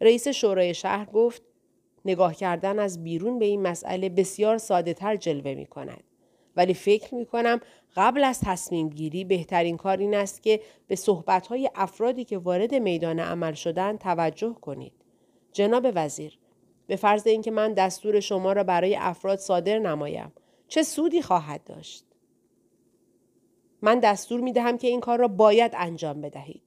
رئیس 0.00 0.28
شورای 0.28 0.74
شهر 0.74 1.04
گفت 1.04 1.42
نگاه 2.04 2.34
کردن 2.34 2.78
از 2.78 3.04
بیرون 3.04 3.38
به 3.38 3.44
این 3.44 3.62
مسئله 3.62 4.08
بسیار 4.08 4.58
ساده 4.58 4.94
تر 4.94 5.16
جلوه 5.16 5.54
می 5.54 5.66
کند. 5.66 6.04
ولی 6.56 6.74
فکر 6.74 7.14
می 7.14 7.26
کنم 7.26 7.60
قبل 7.96 8.24
از 8.24 8.40
تصمیم 8.40 8.88
گیری 8.88 9.24
بهترین 9.24 9.76
کار 9.76 9.96
این 9.96 10.14
است 10.14 10.42
که 10.42 10.60
به 10.86 10.96
صحبت 10.96 11.46
های 11.46 11.70
افرادی 11.74 12.24
که 12.24 12.38
وارد 12.38 12.74
میدان 12.74 13.20
عمل 13.20 13.52
شدن 13.52 13.96
توجه 13.96 14.56
کنید. 14.60 14.92
جناب 15.52 15.86
وزیر، 15.94 16.38
به 16.86 16.96
فرض 16.96 17.26
اینکه 17.26 17.50
من 17.50 17.72
دستور 17.72 18.20
شما 18.20 18.52
را 18.52 18.64
برای 18.64 18.96
افراد 18.96 19.38
صادر 19.38 19.78
نمایم 19.78 20.32
چه 20.68 20.82
سودی 20.82 21.22
خواهد 21.22 21.64
داشت؟ 21.64 22.04
من 23.82 24.00
دستور 24.00 24.40
می 24.40 24.52
دهم 24.52 24.78
که 24.78 24.88
این 24.88 25.00
کار 25.00 25.18
را 25.18 25.28
باید 25.28 25.72
انجام 25.74 26.20
بدهید. 26.20 26.62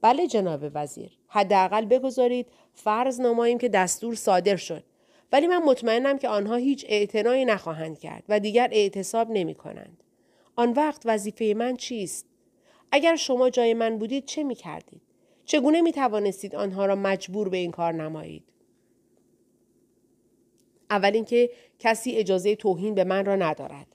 بله 0.00 0.26
جناب 0.26 0.60
وزیر. 0.74 1.18
حداقل 1.28 1.84
بگذارید 1.84 2.46
فرض 2.74 3.20
نماییم 3.20 3.58
که 3.58 3.68
دستور 3.68 4.14
صادر 4.14 4.56
شد. 4.56 4.84
ولی 5.32 5.46
من 5.46 5.62
مطمئنم 5.62 6.18
که 6.18 6.28
آنها 6.28 6.56
هیچ 6.56 6.86
اعتنایی 6.88 7.44
نخواهند 7.44 7.98
کرد 7.98 8.24
و 8.28 8.40
دیگر 8.40 8.68
اعتصاب 8.72 9.30
نمی 9.30 9.54
کنند. 9.54 10.02
آن 10.56 10.72
وقت 10.72 11.02
وظیفه 11.04 11.54
من 11.56 11.76
چیست؟ 11.76 12.26
اگر 12.92 13.16
شما 13.16 13.50
جای 13.50 13.74
من 13.74 13.98
بودید 13.98 14.24
چه 14.24 14.42
می 14.42 14.54
کردید؟ 14.54 15.02
چگونه 15.44 15.80
می 15.80 15.92
توانستید 15.92 16.56
آنها 16.56 16.86
را 16.86 16.94
مجبور 16.94 17.48
به 17.48 17.56
این 17.56 17.70
کار 17.70 17.92
نمایید؟ 17.92 18.44
اول 20.90 21.10
اینکه 21.14 21.50
کسی 21.78 22.12
اجازه 22.12 22.56
توهین 22.56 22.94
به 22.94 23.04
من 23.04 23.24
را 23.24 23.36
ندارد. 23.36 23.86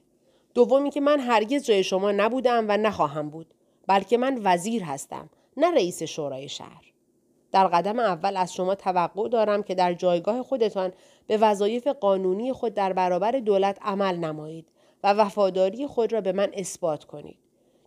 دومی 0.53 0.89
که 0.89 1.01
من 1.01 1.19
هرگز 1.19 1.65
جای 1.65 1.83
شما 1.83 2.11
نبودم 2.11 2.65
و 2.67 2.77
نخواهم 2.77 3.29
بود 3.29 3.53
بلکه 3.87 4.17
من 4.17 4.39
وزیر 4.43 4.83
هستم 4.83 5.29
نه 5.57 5.71
رئیس 5.71 6.03
شورای 6.03 6.49
شهر 6.49 6.88
در 7.51 7.67
قدم 7.67 7.99
اول 7.99 8.37
از 8.37 8.53
شما 8.53 8.75
توقع 8.75 9.29
دارم 9.29 9.63
که 9.63 9.75
در 9.75 9.93
جایگاه 9.93 10.43
خودتان 10.43 10.93
به 11.27 11.37
وظایف 11.37 11.87
قانونی 11.87 12.53
خود 12.53 12.73
در 12.73 12.93
برابر 12.93 13.31
دولت 13.31 13.77
عمل 13.81 14.15
نمایید 14.15 14.67
و 15.03 15.13
وفاداری 15.13 15.87
خود 15.87 16.13
را 16.13 16.21
به 16.21 16.31
من 16.31 16.49
اثبات 16.53 17.03
کنید 17.03 17.37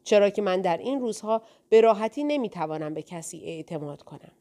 چرا 0.05 0.31
که 0.31 0.43
من 0.43 0.61
در 0.61 0.77
این 0.77 1.01
روزها 1.01 1.43
به 1.69 1.81
راحتی 1.81 2.25
نمی‌توانم 2.25 2.95
به 2.95 3.03
کسی 3.03 3.41
اعتماد 3.45 4.03
کنم 4.03 4.33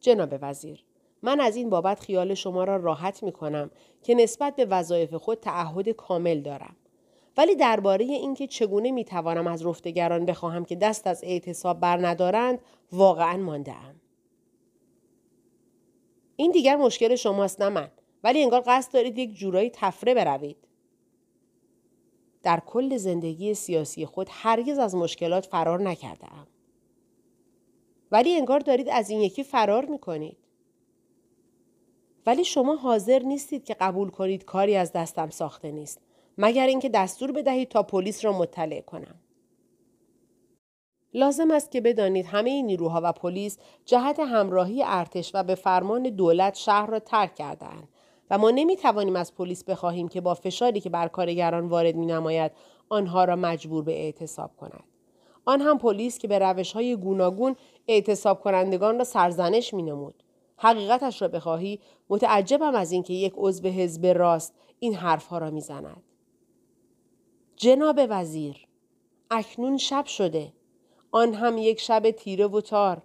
جناب 0.00 0.34
وزیر 0.42 0.84
من 1.22 1.40
از 1.40 1.56
این 1.56 1.70
بابت 1.70 2.00
خیال 2.00 2.34
شما 2.34 2.64
را 2.64 2.76
راحت 2.76 3.22
می 3.22 3.32
کنم 3.32 3.70
که 4.02 4.14
نسبت 4.14 4.56
به 4.56 4.64
وظایف 4.64 5.14
خود 5.14 5.40
تعهد 5.40 5.88
کامل 5.88 6.40
دارم. 6.40 6.76
ولی 7.40 7.54
درباره 7.54 8.04
اینکه 8.04 8.46
چگونه 8.46 8.90
می 8.90 9.04
توانم 9.04 9.46
از 9.46 9.66
رفتگران 9.66 10.26
بخواهم 10.26 10.64
که 10.64 10.76
دست 10.76 11.06
از 11.06 11.24
اعتصاب 11.24 11.80
بر 11.80 12.06
ندارند 12.06 12.58
واقعا 12.92 13.36
مانده 13.36 13.72
ام. 13.72 13.94
این 16.36 16.50
دیگر 16.50 16.76
مشکل 16.76 17.14
شماست 17.14 17.62
نه 17.62 17.68
من 17.68 17.90
ولی 18.24 18.42
انگار 18.42 18.62
قصد 18.66 18.92
دارید 18.92 19.18
یک 19.18 19.34
جورایی 19.34 19.70
تفره 19.74 20.14
بروید. 20.14 20.56
در 22.42 22.62
کل 22.66 22.96
زندگی 22.96 23.54
سیاسی 23.54 24.06
خود 24.06 24.26
هرگز 24.30 24.78
از 24.78 24.94
مشکلات 24.94 25.46
فرار 25.46 25.82
نکرده 25.82 26.34
ام. 26.34 26.46
ولی 28.10 28.36
انگار 28.36 28.60
دارید 28.60 28.88
از 28.88 29.10
این 29.10 29.20
یکی 29.20 29.44
فرار 29.44 29.84
می 29.84 29.98
کنید. 29.98 30.36
ولی 32.26 32.44
شما 32.44 32.76
حاضر 32.76 33.22
نیستید 33.22 33.64
که 33.64 33.74
قبول 33.74 34.10
کنید 34.10 34.44
کاری 34.44 34.76
از 34.76 34.92
دستم 34.92 35.30
ساخته 35.30 35.70
نیست 35.70 36.09
مگر 36.38 36.66
اینکه 36.66 36.88
دستور 36.88 37.32
بدهید 37.32 37.68
تا 37.68 37.82
پلیس 37.82 38.24
را 38.24 38.38
مطلع 38.38 38.80
کنم 38.80 39.14
لازم 41.14 41.50
است 41.50 41.70
که 41.70 41.80
بدانید 41.80 42.26
همه 42.26 42.62
نیروها 42.62 43.00
و 43.04 43.12
پلیس 43.12 43.58
جهت 43.84 44.20
همراهی 44.20 44.82
ارتش 44.86 45.30
و 45.34 45.42
به 45.42 45.54
فرمان 45.54 46.02
دولت 46.02 46.54
شهر 46.54 46.86
را 46.86 46.98
ترک 46.98 47.34
کردهاند 47.34 47.88
و 48.30 48.38
ما 48.38 48.50
نمی 48.50 48.76
توانیم 48.76 49.16
از 49.16 49.34
پلیس 49.34 49.64
بخواهیم 49.64 50.08
که 50.08 50.20
با 50.20 50.34
فشاری 50.34 50.80
که 50.80 50.90
بر 50.90 51.08
کارگران 51.08 51.66
وارد 51.66 51.96
می 51.96 52.06
نماید 52.06 52.52
آنها 52.88 53.24
را 53.24 53.36
مجبور 53.36 53.84
به 53.84 53.92
اعتصاب 53.92 54.56
کند. 54.56 54.84
آن 55.44 55.60
هم 55.60 55.78
پلیس 55.78 56.18
که 56.18 56.28
به 56.28 56.38
روش 56.38 56.72
های 56.72 56.96
گوناگون 56.96 57.56
اعتصاب 57.88 58.40
کنندگان 58.40 58.98
را 58.98 59.04
سرزنش 59.04 59.74
می 59.74 59.82
نمود. 59.82 60.22
حقیقتش 60.56 61.22
را 61.22 61.28
بخواهی 61.28 61.80
متعجبم 62.08 62.74
از 62.74 62.92
اینکه 62.92 63.14
یک 63.14 63.32
عضو 63.36 63.68
حزب 63.68 64.06
راست 64.06 64.54
این 64.78 64.94
حرفها 64.94 65.38
را 65.38 65.50
می‌زند 65.50 66.02
جناب 67.62 68.00
وزیر 68.08 68.66
اکنون 69.30 69.76
شب 69.76 70.04
شده. 70.04 70.52
آن 71.10 71.34
هم 71.34 71.58
یک 71.58 71.80
شب 71.80 72.10
تیره 72.10 72.46
و 72.46 72.60
تار 72.60 73.02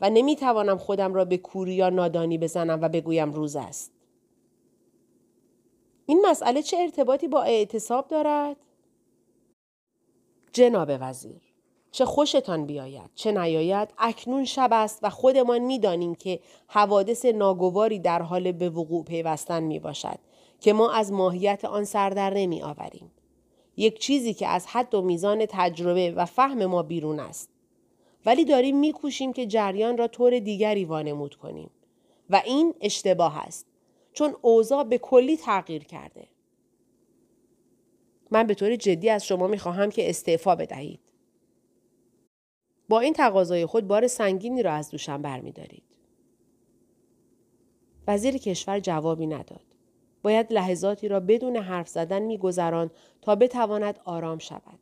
و 0.00 0.10
نمی‌توانم 0.10 0.78
خودم 0.78 1.14
را 1.14 1.24
به 1.24 1.36
کوری 1.36 1.74
یا 1.74 1.88
نادانی 1.88 2.38
بزنم 2.38 2.78
و 2.82 2.88
بگویم 2.88 3.32
روز 3.32 3.56
است. 3.56 3.92
این 6.06 6.26
مسئله 6.30 6.62
چه 6.62 6.76
ارتباطی 6.76 7.28
با 7.28 7.42
اعتصاب 7.42 8.08
دارد؟ 8.08 8.56
جناب 10.52 10.90
وزیر 11.00 11.42
چه 11.90 12.04
خوشتان 12.04 12.66
بیاید 12.66 13.10
چه 13.14 13.32
نیاید؟ 13.32 13.94
اکنون 13.98 14.44
شب 14.44 14.68
است 14.72 14.98
و 15.02 15.10
خودمان 15.10 15.58
می‌دانیم 15.58 16.14
که 16.14 16.40
حوادث 16.68 17.24
ناگواری 17.24 17.98
در 17.98 18.22
حال 18.22 18.52
به 18.52 18.70
وقوع 18.70 19.04
پیوستن 19.04 19.62
می 19.62 19.78
باشد 19.78 20.18
که 20.60 20.72
ما 20.72 20.90
از 20.90 21.12
ماهیت 21.12 21.64
آن 21.64 21.84
سردر 21.84 22.34
نمی 22.34 22.62
آوریم. 22.62 23.12
یک 23.76 23.98
چیزی 23.98 24.34
که 24.34 24.48
از 24.48 24.66
حد 24.66 24.94
و 24.94 25.02
میزان 25.02 25.46
تجربه 25.48 26.10
و 26.10 26.24
فهم 26.24 26.66
ما 26.66 26.82
بیرون 26.82 27.20
است. 27.20 27.50
ولی 28.26 28.44
داریم 28.44 28.78
میکوشیم 28.78 29.32
که 29.32 29.46
جریان 29.46 29.98
را 29.98 30.08
طور 30.08 30.38
دیگری 30.38 30.84
وانمود 30.84 31.34
کنیم 31.34 31.70
و 32.30 32.42
این 32.44 32.74
اشتباه 32.80 33.38
است 33.38 33.66
چون 34.12 34.36
اوضاع 34.42 34.84
به 34.84 34.98
کلی 34.98 35.36
تغییر 35.36 35.84
کرده. 35.84 36.28
من 38.30 38.46
به 38.46 38.54
طور 38.54 38.76
جدی 38.76 39.10
از 39.10 39.26
شما 39.26 39.46
می‌خواهم 39.46 39.90
که 39.90 40.10
استعفا 40.10 40.54
بدهید. 40.54 41.00
با 42.88 43.00
این 43.00 43.12
تقاضای 43.12 43.66
خود 43.66 43.86
بار 43.86 44.06
سنگینی 44.06 44.62
را 44.62 44.72
از 44.72 44.90
دوشم 44.90 45.22
برمیدارید. 45.22 45.82
وزیر 48.06 48.36
کشور 48.38 48.80
جوابی 48.80 49.26
نداد. 49.26 49.65
باید 50.26 50.52
لحظاتی 50.52 51.08
را 51.08 51.20
بدون 51.20 51.56
حرف 51.56 51.88
زدن 51.88 52.22
میگذران 52.22 52.90
تا 53.22 53.34
بتواند 53.34 54.00
آرام 54.04 54.38
شود. 54.38 54.78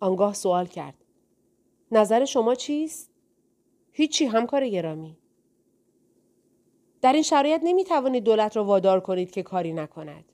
آنگاه 0.00 0.34
سوال 0.34 0.66
کرد. 0.66 0.94
نظر 1.92 2.24
شما 2.24 2.54
چیست؟ 2.54 3.10
هیچی 3.92 4.26
همکار 4.26 4.68
گرامی. 4.68 5.16
در 7.00 7.12
این 7.12 7.22
شرایط 7.22 7.60
نمی 7.64 7.84
توانید 7.84 8.24
دولت 8.24 8.56
را 8.56 8.64
وادار 8.64 9.00
کنید 9.00 9.30
که 9.30 9.42
کاری 9.42 9.72
نکند. 9.72 10.24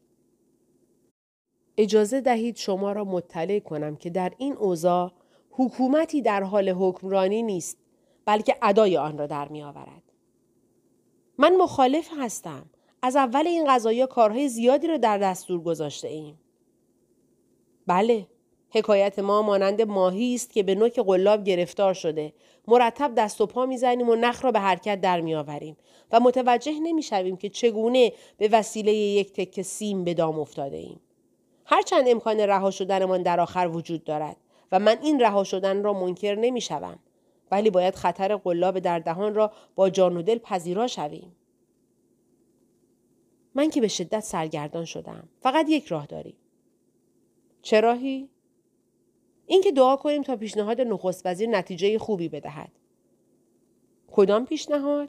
اجازه 1.76 2.20
دهید 2.20 2.56
شما 2.56 2.92
را 2.92 3.04
مطلع 3.04 3.58
کنم 3.58 3.96
که 3.96 4.10
در 4.10 4.32
این 4.38 4.56
اوضاع 4.56 5.12
حکومتی 5.50 6.22
در 6.22 6.42
حال 6.42 6.68
حکمرانی 6.68 7.42
نیست 7.42 7.78
بلکه 8.24 8.56
ادای 8.62 8.96
آن 8.96 9.18
را 9.18 9.26
در 9.26 9.48
می 9.48 9.62
آورد. 9.62 10.02
من 11.38 11.56
مخالف 11.56 12.08
هستم. 12.18 12.66
از 13.06 13.16
اول 13.16 13.46
این 13.46 13.66
قضایی 13.68 14.06
کارهای 14.06 14.48
زیادی 14.48 14.86
را 14.86 14.96
در 14.96 15.18
دستور 15.18 15.62
گذاشته 15.62 16.08
ایم. 16.08 16.38
بله، 17.86 18.26
حکایت 18.70 19.18
ما 19.18 19.42
مانند 19.42 19.82
ماهی 19.82 20.34
است 20.34 20.52
که 20.52 20.62
به 20.62 20.74
نوک 20.74 20.98
قلاب 20.98 21.44
گرفتار 21.44 21.94
شده. 21.94 22.32
مرتب 22.68 23.14
دست 23.14 23.40
و 23.40 23.46
پا 23.46 23.66
می‌زنیم 23.66 24.08
و 24.08 24.14
نخ 24.14 24.44
را 24.44 24.52
به 24.52 24.60
حرکت 24.60 25.00
در 25.00 25.20
میآوریم 25.20 25.76
و 26.12 26.20
متوجه 26.20 26.72
نمی‌شویم 26.80 27.36
که 27.36 27.48
چگونه 27.48 28.12
به 28.38 28.48
وسیله 28.52 28.92
یک 28.92 29.32
تکه 29.32 29.62
سیم 29.62 30.04
به 30.04 30.14
دام 30.14 30.40
افتاده 30.40 30.76
ایم. 30.76 31.00
هرچند 31.64 32.08
امکان 32.08 32.40
رها 32.40 32.70
شدنمان 32.70 33.22
در 33.22 33.40
آخر 33.40 33.70
وجود 33.72 34.04
دارد 34.04 34.36
و 34.72 34.78
من 34.78 34.98
این 35.02 35.20
رها 35.20 35.44
شدن 35.44 35.82
را 35.82 35.92
منکر 35.92 36.34
نمی 36.34 36.60
شوم. 36.60 36.98
ولی 37.50 37.70
باید 37.70 37.94
خطر 37.94 38.36
قلاب 38.36 38.78
در 38.78 38.98
دهان 38.98 39.34
را 39.34 39.52
با 39.74 39.90
جان 39.90 40.16
و 40.16 40.22
دل 40.22 40.38
پذیرا 40.38 40.86
شویم. 40.86 41.36
من 43.54 43.70
که 43.70 43.80
به 43.80 43.88
شدت 43.88 44.20
سرگردان 44.20 44.84
شدم. 44.84 45.28
فقط 45.40 45.66
یک 45.68 45.86
راه 45.86 46.06
داریم. 46.06 46.36
چه 47.62 47.80
راهی؟ 47.80 48.28
اینکه 49.46 49.72
دعا 49.72 49.96
کنیم 49.96 50.22
تا 50.22 50.36
پیشنهاد 50.36 50.80
نخست 50.80 51.26
وزیر 51.26 51.48
نتیجه 51.48 51.98
خوبی 51.98 52.28
بدهد. 52.28 52.72
کدام 54.12 54.46
پیشنهاد؟ 54.46 55.08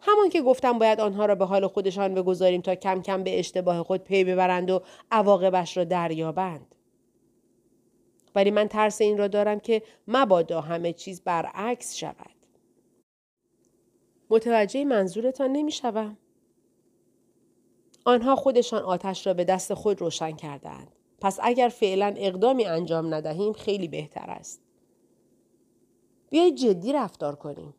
همان 0.00 0.28
که 0.28 0.42
گفتم 0.42 0.78
باید 0.78 1.00
آنها 1.00 1.26
را 1.26 1.34
به 1.34 1.44
حال 1.44 1.66
خودشان 1.66 2.14
بگذاریم 2.14 2.60
تا 2.60 2.74
کم 2.74 3.02
کم 3.02 3.24
به 3.24 3.38
اشتباه 3.38 3.82
خود 3.82 4.04
پی 4.04 4.24
ببرند 4.24 4.70
و 4.70 4.82
عواقبش 5.10 5.76
را 5.76 5.84
دریابند. 5.84 6.74
ولی 8.34 8.50
من 8.50 8.68
ترس 8.68 9.00
این 9.00 9.18
را 9.18 9.28
دارم 9.28 9.60
که 9.60 9.82
مبادا 10.08 10.60
همه 10.60 10.92
چیز 10.92 11.20
برعکس 11.20 11.96
شود. 11.96 12.30
متوجه 14.30 14.84
منظورتان 14.84 15.52
نمی 15.52 15.72
شوم. 15.72 16.16
آنها 18.10 18.36
خودشان 18.36 18.82
آتش 18.82 19.26
را 19.26 19.34
به 19.34 19.44
دست 19.44 19.74
خود 19.74 20.00
روشن 20.00 20.32
کردند. 20.32 20.96
پس 21.20 21.38
اگر 21.42 21.68
فعلا 21.68 22.14
اقدامی 22.16 22.64
انجام 22.64 23.14
ندهیم 23.14 23.52
خیلی 23.52 23.88
بهتر 23.88 24.30
است. 24.30 24.62
بیایید 26.30 26.56
جدی 26.56 26.92
رفتار 26.92 27.36
کنیم. 27.36 27.74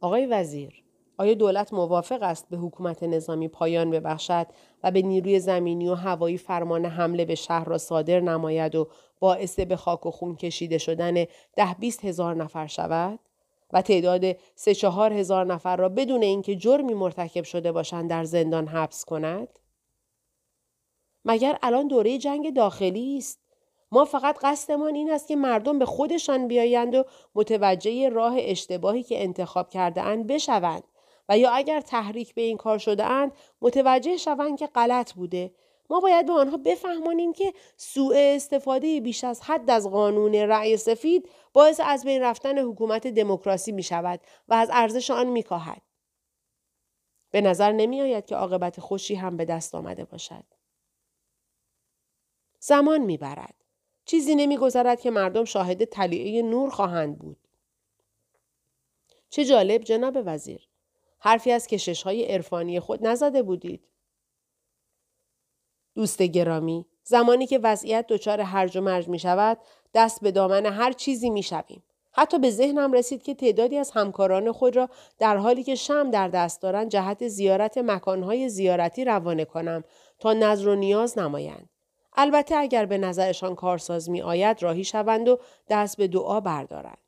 آقای 0.00 0.26
وزیر، 0.26 0.84
آیا 1.18 1.34
دولت 1.34 1.72
موافق 1.72 2.22
است 2.22 2.48
به 2.50 2.56
حکومت 2.56 3.02
نظامی 3.02 3.48
پایان 3.48 3.90
ببخشد 3.90 4.46
و 4.82 4.90
به 4.90 5.02
نیروی 5.02 5.40
زمینی 5.40 5.88
و 5.88 5.94
هوایی 5.94 6.38
فرمان 6.38 6.84
حمله 6.84 7.24
به 7.24 7.34
شهر 7.34 7.64
را 7.64 7.78
صادر 7.78 8.20
نماید 8.20 8.74
و 8.74 8.88
باعث 9.20 9.60
به 9.60 9.76
خاک 9.76 10.06
و 10.06 10.10
خون 10.10 10.36
کشیده 10.36 10.78
شدن 10.78 11.14
ده 11.56 11.74
بیست 11.78 12.04
هزار 12.04 12.34
نفر 12.34 12.66
شود؟ 12.66 13.18
و 13.72 13.82
تعداد 13.82 14.36
سه 14.54 14.74
چهار 14.74 15.12
هزار 15.12 15.46
نفر 15.46 15.76
را 15.76 15.88
بدون 15.88 16.22
اینکه 16.22 16.56
جرمی 16.56 16.94
مرتکب 16.94 17.44
شده 17.44 17.72
باشند 17.72 18.10
در 18.10 18.24
زندان 18.24 18.66
حبس 18.66 19.04
کند؟ 19.04 19.58
مگر 21.24 21.58
الان 21.62 21.88
دوره 21.88 22.18
جنگ 22.18 22.54
داخلی 22.54 23.18
است؟ 23.18 23.40
ما 23.92 24.04
فقط 24.04 24.38
قصدمان 24.42 24.94
این 24.94 25.10
است 25.10 25.28
که 25.28 25.36
مردم 25.36 25.78
به 25.78 25.86
خودشان 25.86 26.48
بیایند 26.48 26.94
و 26.94 27.04
متوجه 27.34 28.08
راه 28.08 28.34
اشتباهی 28.38 29.02
که 29.02 29.22
انتخاب 29.22 29.68
کرده 29.70 30.02
اند 30.02 30.26
بشوند 30.26 30.84
و 31.28 31.38
یا 31.38 31.50
اگر 31.50 31.80
تحریک 31.80 32.34
به 32.34 32.42
این 32.42 32.56
کار 32.56 32.78
شده 32.78 33.04
اند 33.04 33.32
متوجه 33.62 34.16
شوند 34.16 34.58
که 34.58 34.66
غلط 34.66 35.12
بوده 35.12 35.54
ما 35.90 36.00
باید 36.00 36.26
به 36.26 36.32
آنها 36.32 36.56
بفهمانیم 36.56 37.32
که 37.32 37.52
سوء 37.76 38.16
استفاده 38.16 39.00
بیش 39.00 39.24
از 39.24 39.40
حد 39.40 39.70
از 39.70 39.90
قانون 39.90 40.34
رأی 40.34 40.76
سفید 40.76 41.28
باعث 41.52 41.80
از 41.84 42.04
بین 42.04 42.22
رفتن 42.22 42.58
حکومت 42.58 43.06
دموکراسی 43.06 43.72
می 43.72 43.82
شود 43.82 44.20
و 44.48 44.54
از 44.54 44.68
ارزش 44.72 45.10
آن 45.10 45.26
می 45.26 45.42
کاهد. 45.42 45.82
به 47.30 47.40
نظر 47.40 47.72
نمی 47.72 48.00
آید 48.02 48.26
که 48.26 48.36
عاقبت 48.36 48.80
خوشی 48.80 49.14
هم 49.14 49.36
به 49.36 49.44
دست 49.44 49.74
آمده 49.74 50.04
باشد. 50.04 50.44
زمان 52.60 53.00
می 53.00 53.16
برد. 53.16 53.54
چیزی 54.04 54.34
نمی 54.34 54.56
گذارد 54.56 55.00
که 55.00 55.10
مردم 55.10 55.44
شاهد 55.44 55.84
تلیعه 55.84 56.42
نور 56.42 56.70
خواهند 56.70 57.18
بود. 57.18 57.48
چه 59.30 59.44
جالب 59.44 59.82
جناب 59.82 60.18
وزیر. 60.24 60.68
حرفی 61.18 61.52
از 61.52 61.66
کشش 61.66 62.02
های 62.02 62.24
عرفانی 62.24 62.80
خود 62.80 63.06
نزده 63.06 63.42
بودید. 63.42 63.88
دوست 65.98 66.22
گرامی 66.22 66.86
زمانی 67.04 67.46
که 67.46 67.58
وضعیت 67.58 68.06
دچار 68.06 68.40
هرج 68.40 68.76
و 68.76 68.80
مرج 68.80 69.08
می 69.08 69.18
شود 69.18 69.58
دست 69.94 70.20
به 70.20 70.30
دامن 70.30 70.66
هر 70.66 70.92
چیزی 70.92 71.30
می 71.30 71.42
شویم. 71.42 71.82
حتی 72.12 72.38
به 72.38 72.50
ذهنم 72.50 72.92
رسید 72.92 73.22
که 73.22 73.34
تعدادی 73.34 73.78
از 73.78 73.90
همکاران 73.90 74.52
خود 74.52 74.76
را 74.76 74.88
در 75.18 75.36
حالی 75.36 75.62
که 75.62 75.74
شم 75.74 76.10
در 76.10 76.28
دست 76.28 76.62
دارند 76.62 76.88
جهت 76.90 77.28
زیارت 77.28 77.78
مکانهای 77.78 78.48
زیارتی 78.48 79.04
روانه 79.04 79.44
کنم 79.44 79.84
تا 80.18 80.32
نظر 80.32 80.68
و 80.68 80.74
نیاز 80.74 81.18
نمایند. 81.18 81.68
البته 82.16 82.56
اگر 82.56 82.86
به 82.86 82.98
نظرشان 82.98 83.54
کارساز 83.54 84.10
می 84.10 84.22
آید 84.22 84.62
راهی 84.62 84.84
شوند 84.84 85.28
و 85.28 85.38
دست 85.68 85.96
به 85.96 86.08
دعا 86.08 86.40
بردارند. 86.40 87.07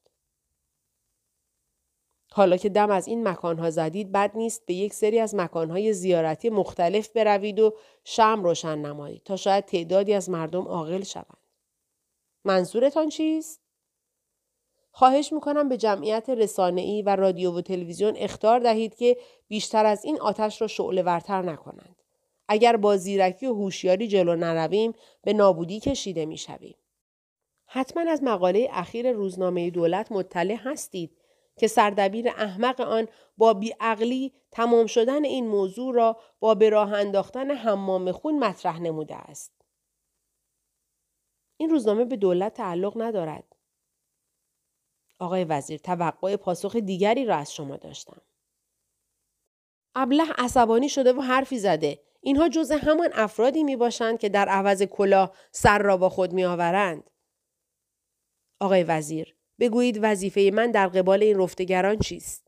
حالا 2.33 2.57
که 2.57 2.69
دم 2.69 2.91
از 2.91 3.09
این 3.09 3.29
مکانها 3.29 3.71
زدید 3.71 4.13
بد 4.13 4.31
نیست 4.35 4.67
به 4.67 4.75
یک 4.75 4.95
سری 4.95 5.19
از 5.19 5.35
مکانهای 5.35 5.93
زیارتی 5.93 6.51
مختلف 6.51 7.09
بروید 7.09 7.61
و 7.61 7.75
شم 8.05 8.45
روشن 8.45 8.79
نمایید 8.79 9.23
تا 9.25 9.37
شاید 9.37 9.65
تعدادی 9.65 10.15
از 10.15 10.31
مردم 10.31 10.63
عاقل 10.63 11.03
شوند. 11.03 11.39
منظورتان 12.45 13.09
چیست؟ 13.09 13.61
خواهش 14.93 15.33
می‌کنم 15.33 15.69
به 15.69 15.77
جمعیت 15.77 16.31
رسانه‌ای 16.31 17.03
و 17.03 17.17
رادیو 17.17 17.53
و 17.53 17.61
تلویزیون 17.61 18.17
اختار 18.17 18.59
دهید 18.59 18.95
که 18.95 19.17
بیشتر 19.49 19.87
از 19.87 20.05
این 20.05 20.21
آتش 20.21 20.61
را 20.61 20.67
شعله 20.67 21.03
ورتر 21.03 21.43
نکنند. 21.43 21.97
اگر 22.49 22.77
با 22.77 22.97
زیرکی 22.97 23.47
و 23.47 23.55
هوشیاری 23.55 24.09
جلو 24.09 24.37
نرویم 24.37 24.93
به 25.23 25.33
نابودی 25.33 25.81
کشیده 25.81 26.27
می‌شویم. 26.27 26.77
حتما 27.67 28.11
از 28.11 28.23
مقاله 28.23 28.69
اخیر 28.73 29.13
روزنامه 29.13 29.71
دولت 29.71 30.13
مطلع 30.13 30.57
هستید 30.65 31.17
که 31.61 31.67
سردبیر 31.67 32.29
احمق 32.29 32.81
آن 32.81 33.09
با 33.37 33.55
بیعقلی 33.55 34.35
تمام 34.51 34.87
شدن 34.87 35.25
این 35.25 35.49
موضوع 35.49 35.95
را 35.95 36.21
با 36.41 36.55
به 36.55 36.71
راه 36.71 36.93
انداختن 36.93 37.51
حمام 37.51 38.13
خون 38.13 38.39
مطرح 38.39 38.81
نموده 38.81 39.17
است. 39.17 39.53
این 41.57 41.71
روزنامه 41.71 42.05
به 42.05 42.17
دولت 42.17 42.55
تعلق 42.55 43.03
ندارد. 43.03 43.57
آقای 45.19 45.45
وزیر 45.45 45.79
توقع 45.79 46.37
پاسخ 46.37 46.77
دیگری 46.77 47.25
را 47.25 47.37
از 47.37 47.55
شما 47.55 47.77
داشتم. 47.77 48.23
ابله 49.95 50.25
عصبانی 50.39 50.89
شده 50.89 51.13
و 51.13 51.21
حرفی 51.21 51.59
زده. 51.59 52.03
اینها 52.21 52.49
جزء 52.49 52.77
همان 52.77 53.11
افرادی 53.13 53.65
می 53.65 53.77
باشند 53.77 54.19
که 54.19 54.29
در 54.29 54.49
عوض 54.49 54.83
کلاه 54.83 55.37
سر 55.53 55.79
را 55.79 55.97
با 55.97 56.09
خود 56.09 56.33
می 56.33 56.45
آورند. 56.45 57.11
آقای 58.61 58.83
وزیر 58.83 59.40
بگویید 59.61 59.99
وظیفه 60.03 60.51
من 60.55 60.71
در 60.71 60.89
قبال 60.89 61.23
این 61.23 61.39
رفتگران 61.39 61.99
چیست؟ 61.99 62.47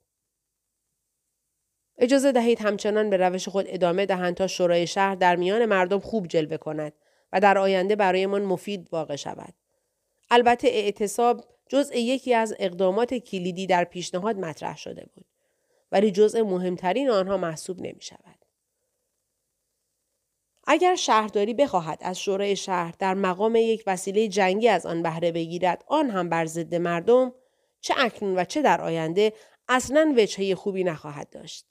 اجازه 1.98 2.32
دهید 2.32 2.60
همچنان 2.60 3.10
به 3.10 3.16
روش 3.16 3.48
خود 3.48 3.64
ادامه 3.68 4.06
دهند 4.06 4.34
تا 4.34 4.46
شورای 4.46 4.86
شهر 4.86 5.14
در 5.14 5.36
میان 5.36 5.66
مردم 5.66 5.98
خوب 5.98 6.26
جلوه 6.26 6.56
کند 6.56 6.92
و 7.32 7.40
در 7.40 7.58
آینده 7.58 7.96
برایمان 7.96 8.42
مفید 8.42 8.88
واقع 8.92 9.16
شود. 9.16 9.54
البته 10.30 10.68
اعتصاب 10.68 11.44
جزء 11.68 11.94
یکی 11.94 12.34
از 12.34 12.54
اقدامات 12.58 13.14
کلیدی 13.14 13.66
در 13.66 13.84
پیشنهاد 13.84 14.38
مطرح 14.38 14.76
شده 14.76 15.06
بود 15.14 15.24
ولی 15.92 16.10
جزء 16.10 16.42
مهمترین 16.42 17.10
آنها 17.10 17.36
محسوب 17.36 17.80
نمی 17.80 18.00
شود. 18.00 18.41
اگر 20.72 20.94
شهرداری 20.94 21.54
بخواهد 21.54 21.98
از 22.02 22.20
شورای 22.20 22.56
شهر 22.56 22.94
در 22.98 23.14
مقام 23.14 23.56
یک 23.56 23.82
وسیله 23.86 24.28
جنگی 24.28 24.68
از 24.68 24.86
آن 24.86 25.02
بهره 25.02 25.32
بگیرد 25.32 25.84
آن 25.86 26.10
هم 26.10 26.28
بر 26.28 26.46
ضد 26.46 26.74
مردم 26.74 27.34
چه 27.80 27.94
اکنون 27.98 28.38
و 28.38 28.44
چه 28.44 28.62
در 28.62 28.80
آینده 28.80 29.32
اصلا 29.68 30.14
وجهه 30.16 30.54
خوبی 30.54 30.84
نخواهد 30.84 31.30
داشت. 31.30 31.66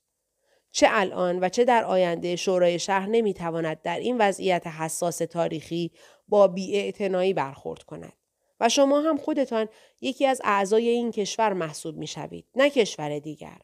چه 0.72 0.88
الان 0.90 1.40
و 1.40 1.50
چه 1.50 1.66
در 1.66 1.84
آینده 1.84 2.36
شورای 2.36 2.80
شهر 2.80 3.08
نمی‌تواند 3.10 3.82
در 3.82 4.00
این 4.00 4.18
وضعیت 4.18 4.68
حساس 4.68 5.18
تاریخی 5.18 5.92
با 6.28 6.48
بیاعتنایی 6.48 7.34
برخورد 7.34 7.84
کند. 7.84 8.14
و 8.60 8.70
شما 8.70 9.02
هم 9.02 9.18
خودتان 9.18 9.68
یکی 10.02 10.26
از 10.26 10.42
اعضای 10.44 10.90
این 10.90 11.12
کشور 11.12 11.54
محسوب 11.54 11.98
می‌شوید 11.98 12.46
نه 12.56 12.70
کشور 12.70 13.20
دیگر. 13.20 13.62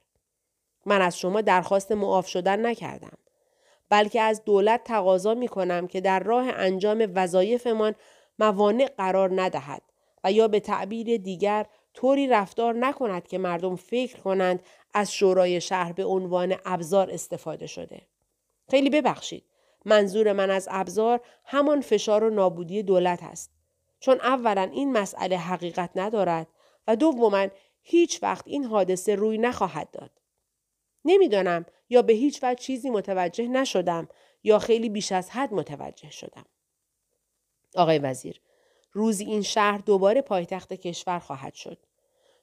من 0.86 1.02
از 1.02 1.20
شما 1.20 1.42
درخواست 1.42 1.92
معاف 1.92 2.28
شدن 2.28 2.66
نکردم. 2.66 3.18
بلکه 3.90 4.22
از 4.22 4.44
دولت 4.46 4.84
تقاضا 4.84 5.34
می 5.34 5.48
کنم 5.48 5.88
که 5.88 6.02
در 6.02 6.20
راه 6.20 6.48
انجام 6.50 7.12
وظایفمان 7.16 7.96
موانع 8.40 8.86
قرار 8.98 9.42
ندهد 9.42 9.82
و 10.24 10.32
یا 10.32 10.48
به 10.48 10.60
تعبیر 10.60 11.18
دیگر 11.18 11.66
طوری 11.94 12.28
رفتار 12.28 12.74
نکند 12.74 13.28
که 13.28 13.38
مردم 13.38 13.76
فکر 13.76 14.20
کنند 14.20 14.60
از 14.94 15.14
شورای 15.14 15.62
شهر 15.62 15.92
به 15.92 16.06
عنوان 16.06 16.56
ابزار 16.66 17.12
استفاده 17.12 17.68
شده. 17.68 18.02
خیلی 18.70 18.90
ببخشید. 18.90 19.44
منظور 19.86 20.34
من 20.34 20.50
از 20.50 20.68
ابزار 20.72 21.20
همان 21.46 21.82
فشار 21.82 22.24
و 22.24 22.30
نابودی 22.30 22.84
دولت 22.84 23.24
است. 23.24 23.52
چون 24.00 24.20
اولا 24.22 24.62
این 24.62 24.92
مسئله 24.92 25.38
حقیقت 25.38 25.90
ندارد 25.96 26.48
و 26.88 26.96
دوما 26.96 27.48
هیچ 27.82 28.24
وقت 28.24 28.48
این 28.48 28.64
حادثه 28.64 29.16
روی 29.16 29.38
نخواهد 29.38 29.92
داد. 29.92 30.12
نمی‌دانم 31.06 31.66
یا 31.90 32.02
به 32.02 32.14
هیچ 32.14 32.40
وجه 32.44 32.64
چیزی 32.64 32.90
متوجه 32.90 33.48
نشدم 33.48 34.08
یا 34.44 34.60
خیلی 34.60 34.90
بیش 34.90 35.12
از 35.12 35.30
حد 35.30 35.54
متوجه 35.54 36.10
شدم. 36.10 36.46
آقای 37.76 38.00
وزیر، 38.00 38.42
روزی 38.92 39.26
این 39.26 39.42
شهر 39.42 39.78
دوباره 39.78 40.22
پایتخت 40.22 40.74
کشور 40.74 41.20
خواهد 41.20 41.54
شد. 41.54 41.78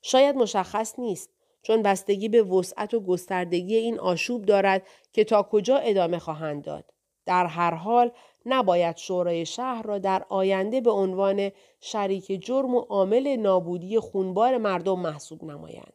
شاید 0.03 0.37
مشخص 0.37 0.99
نیست 0.99 1.31
چون 1.63 1.83
بستگی 1.83 2.29
به 2.29 2.43
وسعت 2.43 2.95
و 2.95 3.01
گستردگی 3.01 3.77
این 3.77 4.01
آشوب 4.01 4.45
دارد 4.45 4.87
که 5.13 5.25
تا 5.25 5.43
کجا 5.43 5.77
ادامه 5.77 6.19
خواهند 6.19 6.65
داد. 6.65 6.85
در 7.27 7.47
هر 7.47 7.75
حال 7.75 8.11
نباید 8.47 8.97
شورای 8.97 9.47
شهر 9.47 9.83
را 9.83 9.99
در 9.99 10.27
آینده 10.29 10.81
به 10.81 10.91
عنوان 10.91 11.51
شریک 11.81 12.45
جرم 12.45 12.75
و 12.75 12.81
عامل 12.81 13.37
نابودی 13.37 13.99
خونبار 13.99 14.59
مردم 14.59 15.01
محسوب 15.01 15.45
نمایند. 15.45 15.93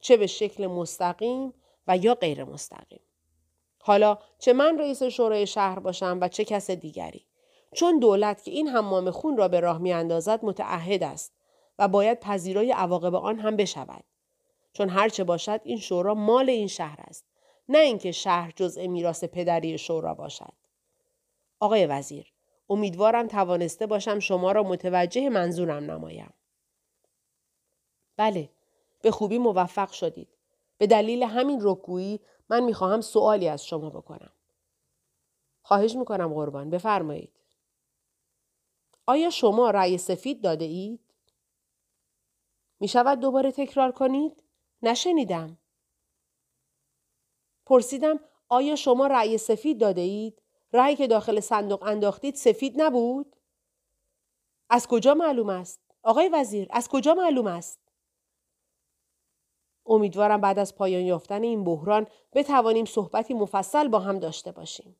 چه 0.00 0.16
به 0.16 0.26
شکل 0.26 0.66
مستقیم 0.66 1.52
و 1.88 1.96
یا 1.96 2.14
غیر 2.14 2.44
مستقیم. 2.44 3.00
حالا 3.78 4.18
چه 4.38 4.52
من 4.52 4.78
رئیس 4.78 5.02
شورای 5.02 5.46
شهر 5.46 5.78
باشم 5.78 6.18
و 6.20 6.28
چه 6.28 6.44
کس 6.44 6.70
دیگری؟ 6.70 7.26
چون 7.74 7.98
دولت 7.98 8.44
که 8.44 8.50
این 8.50 8.68
حمام 8.68 9.10
خون 9.10 9.36
را 9.36 9.48
به 9.48 9.60
راه 9.60 9.78
میاندازد 9.78 10.44
متعهد 10.44 11.02
است 11.02 11.32
و 11.78 11.88
باید 11.88 12.20
پذیرای 12.20 12.72
عواقب 12.72 13.14
آن 13.14 13.38
هم 13.38 13.56
بشود. 13.56 14.04
چون 14.72 14.88
هرچه 14.88 15.24
باشد 15.24 15.60
این 15.64 15.78
شورا 15.78 16.14
مال 16.14 16.50
این 16.50 16.66
شهر 16.66 16.98
است 17.00 17.24
نه 17.68 17.78
اینکه 17.78 18.12
شهر 18.12 18.52
جزء 18.56 18.86
میراث 18.86 19.24
پدری 19.24 19.78
شورا 19.78 20.14
باشد. 20.14 20.52
آقای 21.60 21.86
وزیر 21.86 22.32
امیدوارم 22.70 23.26
توانسته 23.26 23.86
باشم 23.86 24.18
شما 24.18 24.52
را 24.52 24.62
متوجه 24.62 25.28
منظورم 25.28 25.90
نمایم. 25.90 26.34
بله 28.16 28.50
به 29.02 29.10
خوبی 29.10 29.38
موفق 29.38 29.90
شدید. 29.92 30.28
به 30.78 30.86
دلیل 30.86 31.22
همین 31.22 31.58
رکگویی 31.62 32.20
من 32.48 32.62
می‌خواهم 32.62 33.00
سوالی 33.00 33.48
از 33.48 33.66
شما 33.66 33.90
بکنم 33.90 34.32
خواهش 35.62 35.96
می‌کنم 35.96 36.34
قربان 36.34 36.70
بفرمایید 36.70 37.32
آیا 39.06 39.30
شما 39.30 39.70
رأی 39.70 39.98
سفید 39.98 40.42
داده 40.42 40.64
اید؟ 40.64 41.00
می 42.80 42.88
شود 42.88 43.20
دوباره 43.20 43.52
تکرار 43.52 43.92
کنید؟ 43.92 44.42
نشنیدم. 44.82 45.58
پرسیدم 47.66 48.20
آیا 48.48 48.76
شما 48.76 49.06
رأی 49.06 49.38
سفید 49.38 49.80
داده 49.80 50.00
اید؟ 50.00 50.42
رأی 50.72 50.96
که 50.96 51.06
داخل 51.06 51.40
صندوق 51.40 51.82
انداختید 51.82 52.34
سفید 52.34 52.82
نبود؟ 52.82 53.36
از 54.70 54.86
کجا 54.86 55.14
معلوم 55.14 55.48
است؟ 55.48 55.80
آقای 56.02 56.28
وزیر 56.28 56.68
از 56.70 56.88
کجا 56.88 57.14
معلوم 57.14 57.46
است؟ 57.46 57.80
امیدوارم 59.86 60.40
بعد 60.40 60.58
از 60.58 60.74
پایان 60.74 61.02
یافتن 61.02 61.42
این 61.42 61.64
بحران 61.64 62.06
بتوانیم 62.32 62.84
صحبتی 62.84 63.34
مفصل 63.34 63.88
با 63.88 63.98
هم 63.98 64.18
داشته 64.18 64.52
باشیم. 64.52 64.96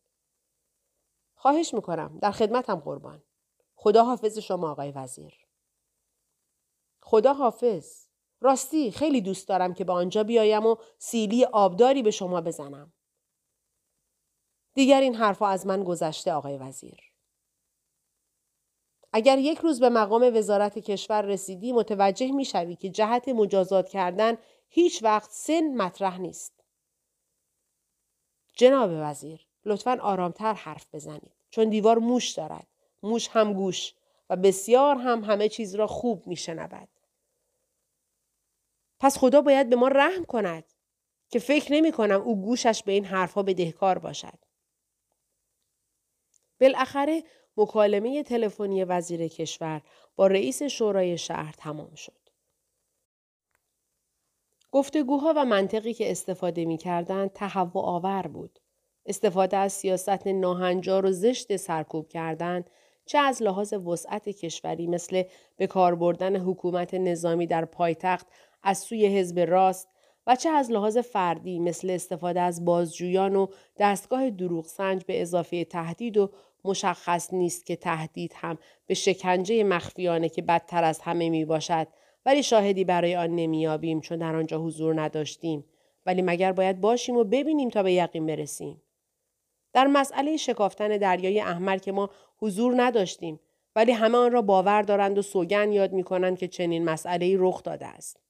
خواهش 1.34 1.74
می‌کنم 1.74 2.18
در 2.22 2.30
خدمتم 2.30 2.74
قربان. 2.74 3.22
خدا 3.74 4.04
حافظ 4.04 4.38
شما 4.38 4.70
آقای 4.70 4.92
وزیر. 4.92 5.34
خدا 7.00 7.34
حافظ. 7.34 8.06
راستی 8.40 8.90
خیلی 8.90 9.20
دوست 9.20 9.48
دارم 9.48 9.74
که 9.74 9.84
به 9.84 9.92
آنجا 9.92 10.24
بیایم 10.24 10.66
و 10.66 10.76
سیلی 10.98 11.44
آبداری 11.44 12.02
به 12.02 12.10
شما 12.10 12.40
بزنم. 12.40 12.92
دیگر 14.74 15.00
این 15.00 15.14
حرفها 15.14 15.48
از 15.48 15.66
من 15.66 15.84
گذشته 15.84 16.32
آقای 16.32 16.56
وزیر. 16.56 17.00
اگر 19.12 19.38
یک 19.38 19.58
روز 19.58 19.80
به 19.80 19.88
مقام 19.88 20.36
وزارت 20.36 20.78
کشور 20.78 21.22
رسیدی 21.22 21.72
متوجه 21.72 22.32
می 22.32 22.44
شوی 22.44 22.76
که 22.76 22.90
جهت 22.90 23.28
مجازات 23.28 23.88
کردن 23.88 24.38
هیچ 24.74 25.02
وقت 25.02 25.30
سن 25.30 25.74
مطرح 25.74 26.18
نیست. 26.18 26.64
جناب 28.56 28.90
وزیر 28.92 29.46
لطفا 29.64 29.98
آرامتر 30.00 30.52
حرف 30.52 30.87
بزنید 30.92 31.32
چون 31.50 31.70
دیوار 31.70 31.98
موش 31.98 32.30
دارد. 32.30 32.66
موش 33.02 33.28
هم 33.28 33.52
گوش 33.52 33.94
و 34.30 34.37
بسیار 34.37 34.96
هم 34.96 35.24
همه 35.24 35.48
چیز 35.48 35.74
را 35.74 35.87
خوب 35.87 36.26
می 36.26 36.37
شنود. 36.37 36.88
پس 39.00 39.18
خدا 39.18 39.40
باید 39.40 39.70
به 39.70 39.76
ما 39.76 39.88
رحم 39.88 40.24
کند 40.24 40.64
که 41.30 41.38
فکر 41.38 41.72
نمی 41.72 41.92
کنم 41.92 42.20
او 42.20 42.42
گوشش 42.42 42.82
به 42.82 42.92
این 42.92 43.04
حرفها 43.04 43.42
بدهکار 43.42 43.98
باشد. 43.98 44.38
بالاخره 46.60 47.24
مکالمه 47.56 48.22
تلفنی 48.22 48.84
وزیر 48.84 49.28
کشور 49.28 49.82
با 50.16 50.26
رئیس 50.26 50.62
شورای 50.62 51.18
شهر 51.18 51.52
تمام 51.52 51.94
شد. 51.94 52.23
گفتگوها 54.74 55.32
و 55.37 55.44
منطقی 55.44 55.94
که 55.94 56.10
استفاده 56.10 56.64
می 56.64 56.76
کردن 56.76 57.28
تهوع 57.28 57.84
آور 57.84 58.22
بود. 58.26 58.58
استفاده 59.06 59.56
از 59.56 59.72
سیاست 59.72 60.26
ناهنجار 60.26 61.06
و 61.06 61.12
زشت 61.12 61.56
سرکوب 61.56 62.08
کردن 62.08 62.64
چه 63.06 63.18
از 63.18 63.42
لحاظ 63.42 63.72
وسعت 63.72 64.28
کشوری 64.28 64.87
مثل 64.87 65.22
به 65.56 65.66
کار 65.66 65.94
بردن 65.94 66.37
حکومت 66.37 66.94
نظامی 66.94 67.46
در 67.46 67.64
پایتخت 67.64 68.26
از 68.62 68.78
سوی 68.78 69.18
حزب 69.18 69.40
راست 69.40 69.88
و 70.26 70.37
چه 70.37 70.50
از 70.50 70.70
لحاظ 70.70 70.98
فردی 70.98 71.58
مثل 71.58 71.90
استفاده 71.90 72.40
از 72.40 72.64
بازجویان 72.64 73.37
و 73.37 73.46
دستگاه 73.78 74.30
دروغ 74.30 74.66
سنج 74.66 75.04
به 75.04 75.22
اضافه 75.22 75.64
تهدید 75.64 76.16
و 76.16 76.30
مشخص 76.64 77.32
نیست 77.32 77.66
که 77.66 77.76
تهدید 77.76 78.32
هم 78.37 78.58
به 78.87 78.94
شکنجه 78.94 79.64
مخفیانه 79.64 80.28
که 80.28 80.42
بدتر 80.42 80.84
از 80.84 81.00
همه 81.00 81.30
می 81.30 81.44
باشد 81.44 81.87
ولی 82.26 82.42
شاهدی 82.42 82.84
برای 82.84 83.16
آن 83.16 83.30
نمیابیم 83.30 84.00
چون 84.00 84.18
در 84.18 84.37
آنجا 84.37 84.58
حضور 84.58 85.00
نداشتیم 85.00 85.64
ولی 86.06 86.22
مگر 86.22 86.52
باید 86.52 86.80
باشیم 86.80 87.16
و 87.16 87.24
ببینیم 87.24 87.70
تا 87.70 87.82
به 87.82 87.92
یقین 87.92 88.26
برسیم 88.26 88.82
در 89.72 89.87
مسئله 89.87 90.37
شکافتن 90.37 90.88
دریای 90.88 91.40
احمر 91.40 91.78
که 91.78 91.92
ما 91.92 92.10
حضور 92.38 92.74
نداشتیم 92.76 93.40
ولی 93.76 93.92
همه 93.92 94.18
آن 94.18 94.32
را 94.32 94.42
باور 94.42 94.82
دارند 94.82 95.18
و 95.18 95.22
سوگن 95.22 95.72
یاد 95.72 95.92
می 95.92 96.04
کنند 96.04 96.38
که 96.38 96.48
چنین 96.48 96.84
مسئله 96.84 97.37
رخ 97.38 97.62
داده 97.62 97.87
است. 97.87 98.20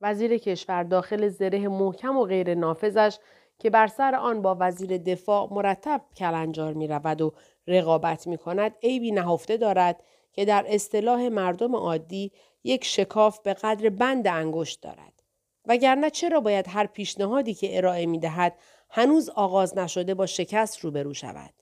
وزیر 0.00 0.38
کشور 0.38 0.82
داخل 0.82 1.28
زره 1.28 1.68
محکم 1.68 2.16
و 2.16 2.24
غیر 2.24 2.54
نافذش 2.54 3.18
که 3.58 3.70
بر 3.70 3.86
سر 3.86 4.14
آن 4.14 4.42
با 4.42 4.56
وزیر 4.60 4.98
دفاع 4.98 5.48
مرتب 5.54 6.00
کلنجار 6.16 6.72
می 6.72 6.88
رود 6.88 7.20
و 7.20 7.32
رقابت 7.66 8.26
می 8.26 8.38
کند 8.38 8.74
عیبی 8.82 9.12
نهفته 9.12 9.56
دارد 9.56 10.02
که 10.32 10.44
در 10.44 10.64
اصطلاح 10.68 11.28
مردم 11.28 11.76
عادی 11.76 12.32
یک 12.66 12.84
شکاف 12.84 13.40
به 13.40 13.54
قدر 13.54 13.88
بند 13.88 14.26
انگشت 14.26 14.80
دارد. 14.80 15.22
وگرنه 15.64 16.10
چرا 16.10 16.40
باید 16.40 16.68
هر 16.68 16.86
پیشنهادی 16.86 17.54
که 17.54 17.76
ارائه 17.76 18.06
می 18.06 18.18
دهد 18.18 18.58
هنوز 18.90 19.28
آغاز 19.28 19.78
نشده 19.78 20.14
با 20.14 20.26
شکست 20.26 20.78
روبرو 20.80 21.14
شود. 21.14 21.54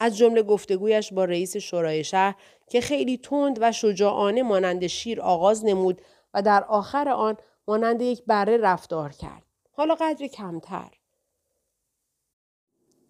از 0.00 0.16
جمله 0.16 0.42
گفتگویش 0.42 1.12
با 1.12 1.24
رئیس 1.24 1.56
شورای 1.56 2.04
شهر 2.04 2.34
که 2.70 2.80
خیلی 2.80 3.18
تند 3.18 3.58
و 3.60 3.72
شجاعانه 3.72 4.42
مانند 4.42 4.86
شیر 4.86 5.20
آغاز 5.20 5.64
نمود 5.64 6.00
و 6.34 6.42
در 6.42 6.64
آخر 6.64 7.08
آن 7.08 7.36
مانند 7.68 8.02
یک 8.02 8.24
بره 8.24 8.56
رفتار 8.56 9.10
کرد. 9.12 9.42
حالا 9.72 9.94
قدر 9.94 10.26
کمتر. 10.26 10.90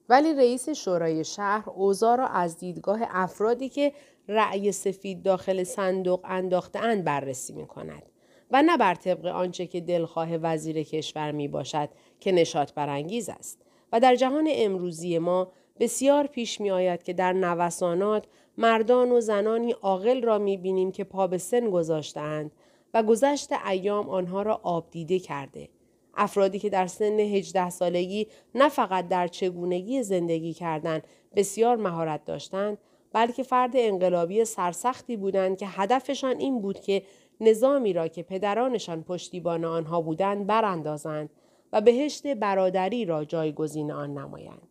ولی 0.09 0.35
رئیس 0.35 0.68
شورای 0.68 1.24
شهر 1.24 1.70
اوضاع 1.70 2.16
را 2.16 2.27
از 2.27 2.59
دیدگاه 2.59 3.01
افرادی 3.09 3.68
که 3.68 3.92
رأی 4.29 4.73
سفید 4.73 5.23
داخل 5.23 5.64
صندوق 5.64 6.21
انداختهاند 6.25 7.05
بررسی 7.05 7.53
می 7.53 7.67
کند. 7.67 8.03
و 8.51 8.62
نه 8.62 8.77
بر 8.77 8.95
طبق 8.95 9.27
آنچه 9.27 9.67
که 9.67 9.81
دلخواه 9.81 10.37
وزیر 10.37 10.83
کشور 10.83 11.33
می 11.33 11.49
باشد 11.49 11.88
که 12.21 12.33
نشاط 12.33 12.73
برانگیز 12.73 13.29
است 13.29 13.62
و 13.93 14.01
در 14.01 14.17
جهان 14.17 14.49
امروزی 14.53 15.19
ما 15.19 15.53
بسیار 15.81 16.27
پیش 16.27 16.61
می 16.61 16.71
آید 16.71 17.03
که 17.03 17.12
در 17.12 17.33
نوسانات 17.33 18.25
مردان 18.59 19.12
و 19.12 19.21
زنانی 19.21 19.73
عاقل 19.73 20.23
را 20.23 20.38
می 20.38 20.57
بینیم 20.57 20.93
که 20.93 21.05
پا 21.05 21.27
به 21.27 21.38
سن 21.38 21.71
گذاشتهاند 21.71 22.53
و 22.95 23.03
گذشت 23.03 23.53
ایام 23.53 24.09
آنها 24.09 24.43
را 24.43 24.61
آب 24.62 24.91
دیده 24.91 25.19
کرده. 25.19 25.69
افرادی 26.14 26.59
که 26.59 26.71
در 26.71 26.87
سن 26.87 27.21
18 27.21 27.71
سالگی 27.71 28.27
نه 28.55 28.69
فقط 28.69 29.09
در 29.09 29.29
چگونگی 29.29 30.03
زندگی 30.03 30.53
کردن 30.53 31.03
بسیار 31.37 31.77
مهارت 31.77 32.25
داشتند 32.25 32.79
بلکه 33.12 33.42
فرد 33.42 33.73
انقلابی 33.75 34.44
سرسختی 34.44 35.16
بودند 35.16 35.59
که 35.59 35.66
هدفشان 35.66 36.37
این 36.38 36.61
بود 36.61 36.81
که 36.81 37.03
نظامی 37.40 37.92
را 37.92 38.09
که 38.09 38.23
پدرانشان 38.23 39.03
پشتیبان 39.03 39.64
آنها 39.64 40.01
بودند 40.01 40.47
براندازند 40.47 41.31
و 41.73 41.81
بهشت 41.81 42.27
برادری 42.27 43.05
را 43.05 43.25
جایگزین 43.25 43.92
آن 43.92 44.18
نمایند. 44.18 44.68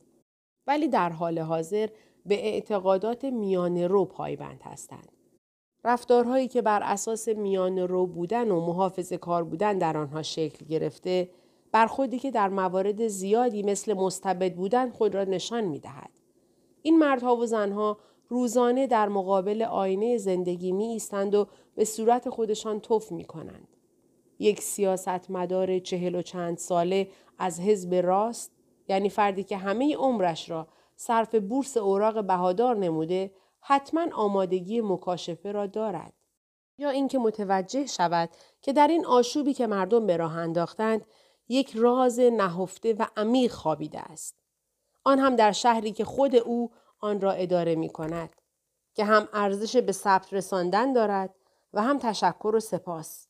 ولی 0.68 0.88
در 0.88 1.10
حال 1.10 1.40
حاضر 1.40 1.90
به 2.26 2.48
اعتقادات 2.48 3.26
میان 3.26 3.78
رو 3.78 4.06
پایبند 4.06 4.62
هستند. 4.64 5.12
رفتارهایی 5.84 6.48
که 6.48 6.62
بر 6.62 6.84
اساس 6.84 7.28
میان 7.28 7.80
رو 7.80 8.08
بودن 8.08 8.52
و 8.52 8.66
محافظ 8.66 9.14
کار 9.14 9.44
بودن 9.44 9.78
در 9.78 9.98
آنها 9.98 10.24
شکل 10.24 10.66
گرفته، 10.66 11.30
برخودی 11.72 12.20
که 12.20 12.32
در 12.32 12.50
موارد 12.50 13.08
زیادی 13.08 13.64
مثل 13.64 13.94
مستبد 13.94 14.56
بودن 14.56 14.90
خود 14.90 15.16
را 15.16 15.24
نشان 15.24 15.64
می 15.64 15.80
دهد. 15.80 16.10
این 16.82 17.00
مردها 17.00 17.36
و 17.36 17.46
زنها 17.46 17.98
روزانه 18.30 18.88
در 18.88 19.08
مقابل 19.08 19.62
آینه 19.62 20.18
زندگی 20.18 20.72
می 20.72 20.86
ایستند 20.86 21.36
و 21.36 21.48
به 21.76 21.86
صورت 21.86 22.30
خودشان 22.30 22.80
توف 22.80 23.12
می 23.12 23.26
کنند. 23.26 23.68
یک 24.40 24.62
سیاستمدار 24.62 25.80
چهل 25.80 26.16
و 26.16 26.22
چند 26.22 26.58
ساله 26.58 27.08
از 27.38 27.60
حزب 27.60 27.94
راست 27.94 28.52
یعنی 28.88 29.10
فردی 29.10 29.44
که 29.44 29.58
همه 29.58 29.96
عمرش 29.96 30.50
را 30.50 30.68
صرف 30.96 31.36
بورس 31.36 31.78
اوراق 31.78 32.24
بهادار 32.24 32.78
نموده 32.78 33.32
حتما 33.60 34.06
آمادگی 34.16 34.82
مکاشفه 34.82 35.52
را 35.52 35.68
دارد. 35.68 36.14
یا 36.78 36.90
اینکه 36.90 37.20
متوجه 37.20 37.86
شود 37.86 38.30
که 38.62 38.74
در 38.74 38.88
این 38.88 39.06
آشوبی 39.06 39.54
که 39.54 39.68
مردم 39.68 40.08
به 40.08 40.18
راه 40.18 40.38
انداختند 40.38 41.06
یک 41.50 41.74
راز 41.76 42.20
نهفته 42.20 42.94
و 42.94 43.06
عمیق 43.18 43.52
خوابیده 43.52 44.00
است. 44.00 44.36
آن 45.04 45.20
هم 45.20 45.36
در 45.36 45.52
شهری 45.52 45.92
که 45.92 46.06
خود 46.06 46.36
او 46.36 46.72
آن 47.00 47.22
را 47.22 47.32
اداره 47.32 47.76
می 47.76 47.90
کند 47.90 48.30
که 48.94 49.06
هم 49.06 49.30
ارزش 49.34 49.78
به 49.78 49.92
ثبت 49.92 50.34
رساندن 50.34 50.94
دارد 50.94 51.36
و 51.74 51.82
هم 51.82 52.00
تشکر 52.00 52.52
و 52.56 52.60
سپاس. 52.60 53.28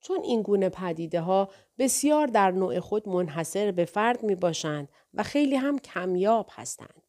چون 0.00 0.20
این 0.20 0.42
گونه 0.42 0.68
پدیده 0.68 1.20
ها 1.20 1.48
بسیار 1.78 2.26
در 2.26 2.50
نوع 2.50 2.80
خود 2.80 3.08
منحصر 3.08 3.72
به 3.72 3.84
فرد 3.84 4.22
می 4.22 4.34
باشند 4.34 4.88
و 5.14 5.22
خیلی 5.22 5.56
هم 5.56 5.78
کمیاب 5.78 6.48
هستند. 6.52 7.02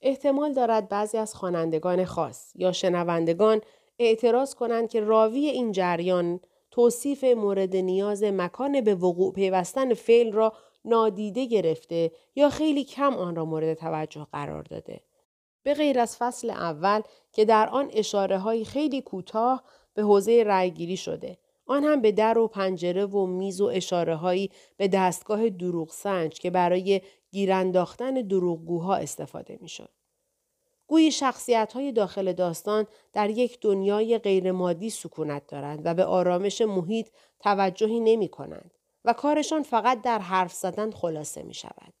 احتمال 0.00 0.52
دارد 0.52 0.88
بعضی 0.88 1.18
از 1.18 1.34
خوانندگان 1.34 2.04
خاص 2.04 2.52
یا 2.54 2.72
شنوندگان 2.72 3.60
اعتراض 3.98 4.54
کنند 4.54 4.88
که 4.88 5.00
راوی 5.00 5.46
این 5.46 5.72
جریان 5.72 6.40
توصیف 6.70 7.24
مورد 7.24 7.76
نیاز 7.76 8.22
مکان 8.22 8.80
به 8.80 8.94
وقوع 8.94 9.32
پیوستن 9.32 9.94
فعل 9.94 10.32
را 10.32 10.52
نادیده 10.84 11.46
گرفته 11.46 12.12
یا 12.36 12.50
خیلی 12.50 12.84
کم 12.84 13.14
آن 13.14 13.36
را 13.36 13.44
مورد 13.44 13.74
توجه 13.74 14.26
قرار 14.32 14.62
داده. 14.62 15.00
به 15.62 15.74
غیر 15.74 15.98
از 15.98 16.16
فصل 16.16 16.50
اول 16.50 17.00
که 17.32 17.44
در 17.44 17.68
آن 17.68 17.90
اشاره 17.92 18.38
های 18.38 18.64
خیلی 18.64 19.02
کوتاه 19.02 19.64
به 19.94 20.02
حوزه 20.02 20.44
رأیگیری 20.46 20.96
شده. 20.96 21.38
آن 21.66 21.84
هم 21.84 22.00
به 22.00 22.12
در 22.12 22.38
و 22.38 22.48
پنجره 22.48 23.06
و 23.06 23.26
میز 23.26 23.60
و 23.60 23.66
اشاره 23.66 24.16
هایی 24.16 24.50
به 24.76 24.88
دستگاه 24.88 25.48
دروغ 25.48 25.92
سنج 25.92 26.40
که 26.40 26.50
برای 26.50 27.00
گیرانداختن 27.30 28.14
دروغگوها 28.14 28.96
استفاده 28.96 29.58
می 29.60 29.68
شد. 29.68 29.88
گویی 30.86 31.10
شخصیت 31.10 31.72
های 31.72 31.92
داخل 31.92 32.32
داستان 32.32 32.86
در 33.12 33.30
یک 33.30 33.60
دنیای 33.60 34.18
غیرمادی 34.18 34.90
سکونت 34.90 35.46
دارند 35.46 35.82
و 35.84 35.94
به 35.94 36.04
آرامش 36.04 36.60
محیط 36.60 37.08
توجهی 37.40 38.00
نمی 38.00 38.28
کنند 38.28 38.77
و 39.04 39.12
کارشان 39.12 39.62
فقط 39.62 40.02
در 40.02 40.18
حرف 40.18 40.52
زدن 40.52 40.90
خلاصه 40.90 41.42
می 41.42 41.54
شود. 41.54 41.92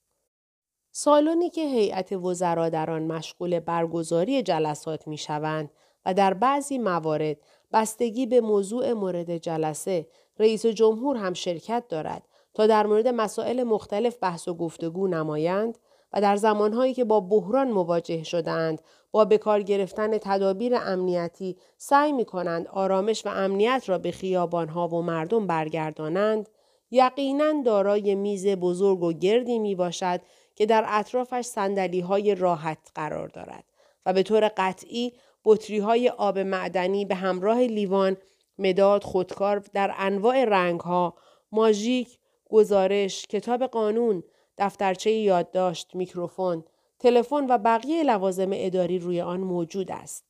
سالونی 0.92 1.50
که 1.50 1.60
هیئت 1.60 2.12
وزرا 2.12 2.68
در 2.68 2.90
آن 2.90 3.02
مشغول 3.02 3.60
برگزاری 3.60 4.42
جلسات 4.42 5.08
می 5.08 5.18
شوند 5.18 5.70
و 6.06 6.14
در 6.14 6.34
بعضی 6.34 6.78
موارد 6.78 7.36
بستگی 7.72 8.26
به 8.26 8.40
موضوع 8.40 8.92
مورد 8.92 9.36
جلسه 9.36 10.06
رئیس 10.38 10.66
جمهور 10.66 11.16
هم 11.16 11.34
شرکت 11.34 11.84
دارد 11.88 12.22
تا 12.54 12.66
در 12.66 12.86
مورد 12.86 13.08
مسائل 13.08 13.62
مختلف 13.62 14.16
بحث 14.20 14.48
و 14.48 14.54
گفتگو 14.54 15.08
نمایند 15.08 15.78
و 16.12 16.20
در 16.20 16.36
زمانهایی 16.36 16.94
که 16.94 17.04
با 17.04 17.20
بحران 17.20 17.70
مواجه 17.70 18.22
شدند 18.22 18.82
با 19.10 19.24
بکار 19.24 19.62
گرفتن 19.62 20.18
تدابیر 20.18 20.74
امنیتی 20.74 21.56
سعی 21.76 22.12
می 22.12 22.24
کنند 22.24 22.68
آرامش 22.68 23.26
و 23.26 23.28
امنیت 23.28 23.84
را 23.86 23.98
به 23.98 24.10
خیابانها 24.10 24.88
و 24.88 25.02
مردم 25.02 25.46
برگردانند 25.46 26.48
یقینا 26.90 27.62
دارای 27.62 28.14
میز 28.14 28.46
بزرگ 28.46 29.02
و 29.02 29.12
گردی 29.12 29.58
می 29.58 29.74
باشد 29.74 30.20
که 30.54 30.66
در 30.66 30.84
اطرافش 30.88 31.44
سندلی 31.44 32.00
های 32.00 32.34
راحت 32.34 32.78
قرار 32.94 33.28
دارد 33.28 33.64
و 34.06 34.12
به 34.12 34.22
طور 34.22 34.50
قطعی 34.56 35.12
بطری 35.44 35.78
های 35.78 36.08
آب 36.08 36.38
معدنی 36.38 37.04
به 37.04 37.14
همراه 37.14 37.58
لیوان، 37.58 38.16
مداد، 38.58 39.04
خودکار 39.04 39.58
در 39.58 39.94
انواع 39.96 40.44
رنگ 40.44 40.80
ها، 40.80 41.14
ماژیک، 41.52 42.18
گزارش، 42.50 43.26
کتاب 43.26 43.66
قانون، 43.66 44.22
دفترچه 44.58 45.10
یادداشت، 45.10 45.94
میکروفون، 45.94 46.64
تلفن 46.98 47.46
و 47.50 47.58
بقیه 47.58 48.02
لوازم 48.02 48.50
اداری 48.52 48.98
روی 48.98 49.20
آن 49.20 49.40
موجود 49.40 49.92
است. 49.92 50.24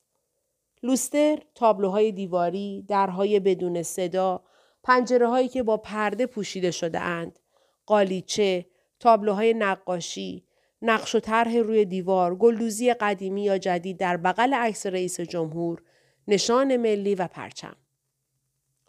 لوستر، 0.83 1.39
تابلوهای 1.55 2.11
دیواری، 2.11 2.85
درهای 2.87 3.39
بدون 3.39 3.83
صدا، 3.83 4.43
پنجره 4.83 5.27
هایی 5.27 5.47
که 5.47 5.63
با 5.63 5.77
پرده 5.77 6.25
پوشیده 6.25 6.71
شده 6.71 6.99
اند، 6.99 7.39
قالیچه، 7.85 8.65
تابلوهای 8.99 9.53
نقاشی، 9.53 10.45
نقش 10.81 11.15
و 11.15 11.19
طرح 11.19 11.57
روی 11.57 11.85
دیوار، 11.85 12.35
گلدوزی 12.35 12.93
قدیمی 12.93 13.43
یا 13.43 13.57
جدید 13.57 13.97
در 13.97 14.17
بغل 14.17 14.53
عکس 14.53 14.85
رئیس 14.85 15.19
جمهور، 15.19 15.83
نشان 16.27 16.77
ملی 16.77 17.15
و 17.15 17.27
پرچم. 17.27 17.75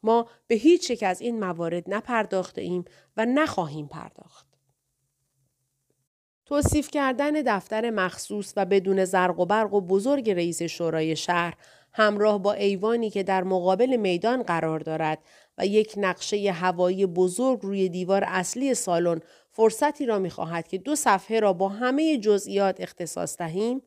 ما 0.02 0.28
به 0.46 0.54
هیچ 0.54 0.90
یک 0.90 1.02
از 1.02 1.20
این 1.20 1.40
موارد 1.40 1.84
نپرداخته 1.86 2.60
ایم 2.60 2.84
و 3.16 3.26
نخواهیم 3.26 3.86
پرداخت. 3.86 4.46
توصیف 6.46 6.90
کردن 6.90 7.32
دفتر 7.32 7.90
مخصوص 7.90 8.52
و 8.56 8.66
بدون 8.66 9.04
زرق 9.04 9.40
و 9.40 9.46
برق 9.46 9.74
و 9.74 9.80
بزرگ 9.80 10.30
رئیس 10.30 10.62
شورای 10.62 11.16
شهر 11.16 11.54
همراه 11.92 12.42
با 12.42 12.52
ایوانی 12.52 13.10
که 13.10 13.22
در 13.22 13.42
مقابل 13.44 13.96
میدان 13.96 14.42
قرار 14.42 14.80
دارد 14.80 15.18
و 15.58 15.66
یک 15.66 15.94
نقشه 15.96 16.52
هوایی 16.52 17.06
بزرگ 17.06 17.60
روی 17.62 17.88
دیوار 17.88 18.24
اصلی 18.26 18.74
سالن 18.74 19.20
فرصتی 19.50 20.06
را 20.06 20.18
می‌خواهد 20.18 20.68
که 20.68 20.78
دو 20.78 20.96
صفحه 20.96 21.40
را 21.40 21.52
با 21.52 21.68
همه 21.68 22.18
جزئیات 22.18 22.80
اختصاص 22.80 23.38
دهیم 23.38 23.82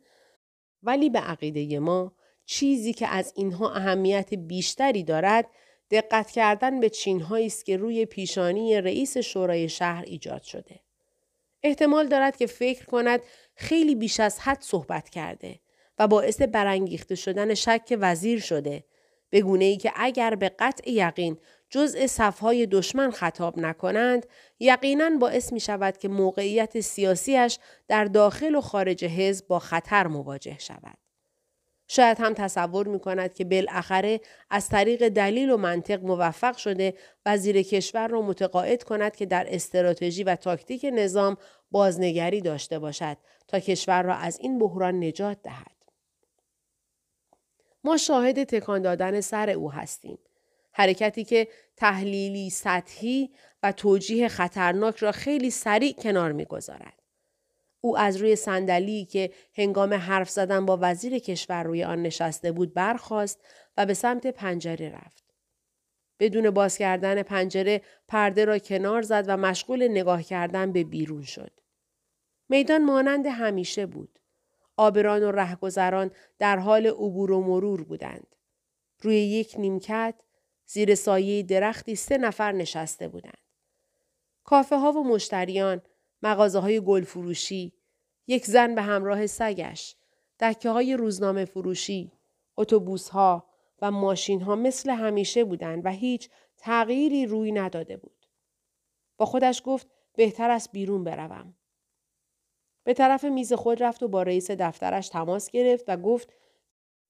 ولی 0.84 1.10
به 1.10 1.20
عقیده 1.20 1.80
ما 1.80 2.14
چیزی 2.46 2.94
که 2.94 3.08
از 3.08 3.34
اینها 3.36 3.74
اهمیت 3.74 4.34
بیشتری 4.34 5.04
دارد 5.04 5.46
دقت 5.92 6.32
کردن 6.32 6.80
به 6.80 6.90
چینهایی 6.90 7.46
است 7.46 7.66
که 7.66 7.78
روی 7.78 8.06
پیشانی 8.06 8.82
رئیس 8.82 9.18
شورای 9.18 9.70
شهر 9.70 10.04
ایجاد 10.08 10.42
شده. 10.42 10.80
احتمال 11.64 12.08
دارد 12.08 12.38
که 12.38 12.48
فکر 12.48 12.86
کند 12.86 13.22
خیلی 13.56 13.96
بیش 13.96 14.20
از 14.20 14.40
حد 14.40 14.62
صحبت 14.62 15.10
کرده 15.10 15.60
و 16.00 16.08
باعث 16.08 16.42
برانگیخته 16.42 17.16
شدن 17.16 17.54
شک 17.54 17.98
وزیر 18.00 18.40
شده 18.40 18.84
به 19.30 19.42
گونه 19.42 19.66
ای 19.66 19.78
که 19.78 19.92
اگر 19.96 20.36
به 20.36 20.50
قطع 20.50 20.92
یقین 20.92 21.38
جزء 21.70 22.08
صفهای 22.08 22.66
دشمن 22.66 23.12
خطاب 23.12 23.60
نکنند 23.60 24.26
یقینا 24.60 25.10
باعث 25.22 25.54
می 25.54 25.60
شود 25.60 25.98
که 25.98 26.08
موقعیت 26.08 26.80
سیاسیش 26.80 27.58
در 27.88 28.06
داخل 28.06 28.56
و 28.56 28.62
خارج 28.62 29.06
حزب 29.06 29.48
با 29.48 29.60
خطر 29.60 30.08
مواجه 30.08 30.58
شود. 30.60 30.98
شاید 31.88 32.18
هم 32.20 32.34
تصور 32.34 32.88
می 32.88 33.00
کند 33.00 33.34
که 33.34 33.46
بالاخره 33.46 34.22
از 34.50 34.70
طریق 34.70 35.10
دلیل 35.10 35.50
و 35.50 35.58
منطق 35.58 36.04
موفق 36.04 36.58
شده 36.58 36.94
وزیر 37.26 37.62
کشور 37.62 38.08
را 38.08 38.22
متقاعد 38.22 38.84
کند 38.84 39.16
که 39.16 39.26
در 39.26 39.46
استراتژی 39.50 40.24
و 40.24 40.36
تاکتیک 40.36 40.86
نظام 40.94 41.38
بازنگری 41.72 42.42
داشته 42.42 42.80
باشد 42.80 43.18
تا 43.48 43.60
کشور 43.60 44.04
را 44.04 44.16
از 44.16 44.40
این 44.40 44.60
بحران 44.60 45.04
نجات 45.04 45.38
دهد. 45.44 45.83
ما 47.84 47.98
شاهد 47.98 48.44
تکان 48.44 48.82
دادن 48.82 49.22
سر 49.22 49.50
او 49.50 49.72
هستیم. 49.72 50.18
حرکتی 50.72 51.24
که 51.24 51.48
تحلیلی 51.78 52.50
سطحی 52.50 53.30
و 53.64 53.72
توجیه 53.72 54.28
خطرناک 54.28 54.98
را 54.98 55.12
خیلی 55.12 55.52
سریع 55.52 55.94
کنار 55.94 56.32
می‌گذارد. 56.32 57.02
او 57.82 57.98
از 57.98 58.18
روی 58.18 58.36
صندلی 58.36 59.06
که 59.06 59.32
هنگام 59.54 59.94
حرف 59.94 60.30
زدن 60.30 60.66
با 60.66 60.78
وزیر 60.82 61.20
کشور 61.20 61.64
روی 61.64 61.84
آن 61.84 62.02
نشسته 62.02 62.52
بود 62.52 62.74
برخاست 62.74 63.40
و 63.78 63.86
به 63.86 63.94
سمت 63.94 64.28
پنجره 64.28 64.90
رفت. 64.90 65.24
بدون 66.20 66.50
باز 66.50 66.78
کردن 66.78 67.24
پنجره 67.24 67.82
پرده 68.08 68.46
را 68.46 68.58
کنار 68.60 69.02
زد 69.02 69.26
و 69.28 69.38
مشغول 69.38 69.88
نگاه 69.88 70.24
کردن 70.24 70.72
به 70.72 70.84
بیرون 70.84 71.24
شد. 71.24 71.52
میدان 72.50 72.86
مانند 72.86 73.26
همیشه 73.26 73.86
بود. 73.86 74.20
آبران 74.78 75.24
و 75.24 75.32
رهگذران 75.32 76.12
در 76.40 76.58
حال 76.58 76.88
عبور 76.88 77.32
و 77.32 77.42
مرور 77.42 77.84
بودند. 77.84 78.36
روی 79.00 79.16
یک 79.16 79.56
نیمکت 79.58 80.16
زیر 80.66 80.96
سایه 80.96 81.44
درختی 81.44 81.96
سه 81.96 82.18
نفر 82.18 82.52
نشسته 82.52 83.08
بودند. 83.08 83.38
کافه 84.44 84.76
ها 84.76 84.92
و 84.92 85.04
مشتریان، 85.04 85.82
مغازه 86.24 86.60
های 86.60 86.82
گل 86.82 87.04
فروشی، 87.04 87.74
یک 88.28 88.46
زن 88.46 88.76
به 88.76 88.82
همراه 88.82 89.28
سگش، 89.28 89.96
دکه 90.40 90.70
های 90.70 90.96
روزنامه 90.96 91.46
فروشی، 91.46 92.12
اتوبوس 92.58 93.10
ها 93.10 93.50
و 93.82 93.92
ماشین 93.92 94.42
ها 94.42 94.56
مثل 94.56 94.90
همیشه 94.90 95.44
بودند 95.44 95.86
و 95.86 95.90
هیچ 95.90 96.30
تغییری 96.58 97.26
روی 97.26 97.52
نداده 97.52 97.98
بود. 97.98 98.28
با 99.18 99.26
خودش 99.26 99.62
گفت 99.66 99.88
بهتر 100.16 100.50
است 100.50 100.72
بیرون 100.72 101.04
بروم. 101.04 101.56
به 102.84 102.94
طرف 102.94 103.24
میز 103.24 103.54
خود 103.54 103.84
رفت 103.84 104.04
و 104.04 104.08
با 104.08 104.24
رئیس 104.24 104.52
دفترش 104.52 105.10
تماس 105.10 105.50
گرفت 105.50 105.86
و 105.88 105.98
گفت 105.98 106.34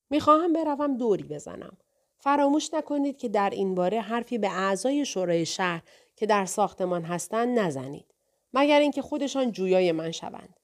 می‌خواهم 0.09 0.53
بروم 0.53 0.97
دوری 0.97 1.23
بزنم. 1.23 1.77
فراموش 2.17 2.73
نکنید 2.73 3.17
که 3.17 3.29
در 3.29 3.49
این 3.49 3.75
باره 3.75 4.01
حرفی 4.01 4.38
به 4.38 4.49
اعضای 4.49 5.05
شورای 5.05 5.45
شهر 5.45 5.83
که 6.15 6.25
در 6.25 6.45
ساختمان 6.45 7.03
هستند 7.03 7.59
نزنید. 7.59 8.13
مگر 8.53 8.79
اینکه 8.79 9.01
خودشان 9.01 9.51
جویای 9.51 9.91
من 9.91 10.12
شوند. 10.12 10.59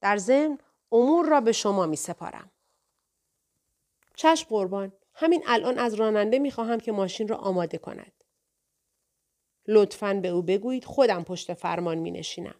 در 0.00 0.16
ضمن 0.16 0.58
امور 0.92 1.28
را 1.28 1.40
به 1.40 1.52
شما 1.52 1.86
می 1.86 1.96
سپارم. 1.96 2.50
چشم 4.14 4.46
قربان. 4.48 4.92
همین 5.14 5.42
الان 5.46 5.78
از 5.78 5.94
راننده 5.94 6.38
می 6.38 6.50
خواهم 6.50 6.80
که 6.80 6.92
ماشین 6.92 7.28
را 7.28 7.36
آماده 7.36 7.78
کند. 7.78 8.12
لطفا 9.68 10.14
به 10.14 10.28
او 10.28 10.42
بگویید 10.42 10.84
خودم 10.84 11.24
پشت 11.24 11.54
فرمان 11.54 11.98
می 11.98 12.10
نشینم. 12.10 12.54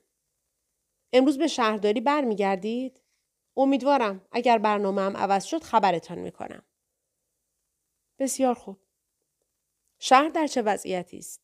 امروز 1.12 1.38
به 1.38 1.46
شهرداری 1.46 2.00
برمیگردید؟ 2.00 3.02
امیدوارم 3.56 4.26
اگر 4.32 4.58
برنامه 4.58 5.02
هم 5.02 5.16
عوض 5.16 5.44
شد 5.44 5.62
خبرتان 5.62 6.18
می‌کنم. 6.18 6.62
بسیار 8.18 8.54
خوب. 8.54 8.76
شهر 9.98 10.28
در 10.28 10.46
چه 10.46 10.62
وضعیتی 10.62 11.18
است؟ 11.18 11.40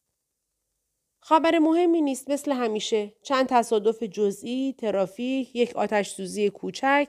خبر 1.20 1.59
مهمی 1.59 2.00
نیست 2.00 2.31
مثل 2.31 2.52
همیشه. 2.52 3.14
چند 3.22 3.46
تصادف 3.46 4.02
جزئی، 4.02 4.74
ترافیک، 4.79 5.57
یک 5.57 5.76
آتش 5.76 6.11
سوزی 6.11 6.50
کوچک 6.50 7.09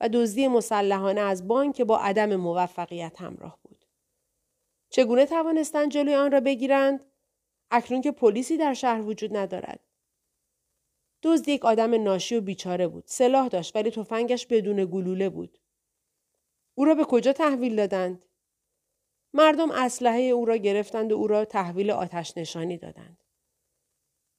و 0.00 0.08
دزدی 0.08 0.48
مسلحانه 0.48 1.20
از 1.20 1.48
بانک 1.48 1.74
که 1.74 1.84
با 1.84 1.98
عدم 1.98 2.36
موفقیت 2.36 3.20
همراه 3.20 3.58
بود. 3.62 3.84
چگونه 4.90 5.26
توانستند 5.26 5.90
جلوی 5.90 6.14
آن 6.14 6.32
را 6.32 6.40
بگیرند 6.40 7.04
اکنون 7.70 8.00
که 8.00 8.12
پلیسی 8.12 8.56
در 8.56 8.74
شهر 8.74 9.02
وجود 9.02 9.36
ندارد 9.36 9.80
دزد 11.22 11.48
یک 11.48 11.64
آدم 11.64 12.02
ناشی 12.02 12.36
و 12.36 12.40
بیچاره 12.40 12.88
بود. 12.88 13.04
سلاح 13.06 13.48
داشت 13.48 13.76
ولی 13.76 13.90
تفنگش 13.90 14.46
بدون 14.46 14.84
گلوله 14.84 15.28
بود. 15.28 15.58
او 16.74 16.84
را 16.84 16.94
به 16.94 17.04
کجا 17.04 17.32
تحویل 17.32 17.76
دادند؟ 17.76 18.24
مردم 19.32 19.70
اسلحه 19.70 20.20
او 20.20 20.44
را 20.44 20.56
گرفتند 20.56 21.12
و 21.12 21.14
او 21.14 21.26
را 21.26 21.44
تحویل 21.44 21.90
آتش 21.90 22.36
نشانی 22.36 22.78
دادند. 22.78 23.24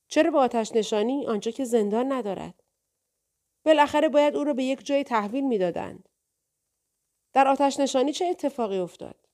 چرا 0.08 0.32
به 0.32 0.39
آتش 0.39 0.72
نشانی 0.76 1.28
آنجا 1.28 1.52
که 1.52 1.65
زندان 1.65 2.12
ندارد. 2.12 2.63
بالاخره 3.65 4.10
باید 4.10 4.36
او 4.36 4.44
را 4.44 4.54
به 4.54 4.63
یک 4.63 4.86
جای 4.86 5.04
تحویل 5.04 5.48
می‌دادند. 5.48 6.10
در 7.34 7.48
آتش 7.48 7.80
نشانی 7.80 8.13
چه 8.13 8.26
اتفاقی 8.26 8.78
افتاد؟ 8.78 9.28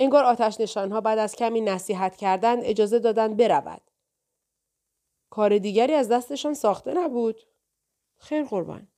انگار 0.00 0.24
آتش 0.24 0.60
نشانها 0.60 1.00
بعد 1.00 1.18
از 1.18 1.36
کمی 1.36 1.60
نصیحت 1.60 2.16
کردن 2.16 2.60
اجازه 2.60 2.98
دادند 2.98 3.36
برود. 3.36 3.91
کار 5.32 5.58
دیگری 5.58 5.92
از 5.94 6.08
دستشان 6.08 6.54
ساخته 6.54 6.94
نبود. 6.94 7.40
خیر 8.18 8.44
قربان. 8.44 8.88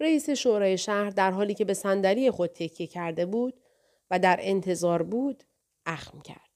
رئیس 0.00 0.30
شورای 0.30 0.78
شهر 0.78 1.10
در 1.10 1.30
حالی 1.30 1.54
که 1.54 1.64
به 1.64 1.74
صندلی 1.74 2.30
خود 2.30 2.50
تکیه 2.50 2.86
کرده 2.86 3.26
بود 3.26 3.60
و 4.10 4.18
در 4.18 4.38
انتظار 4.40 5.02
بود 5.02 5.44
اخم 5.86 6.20
کرد. 6.20 6.51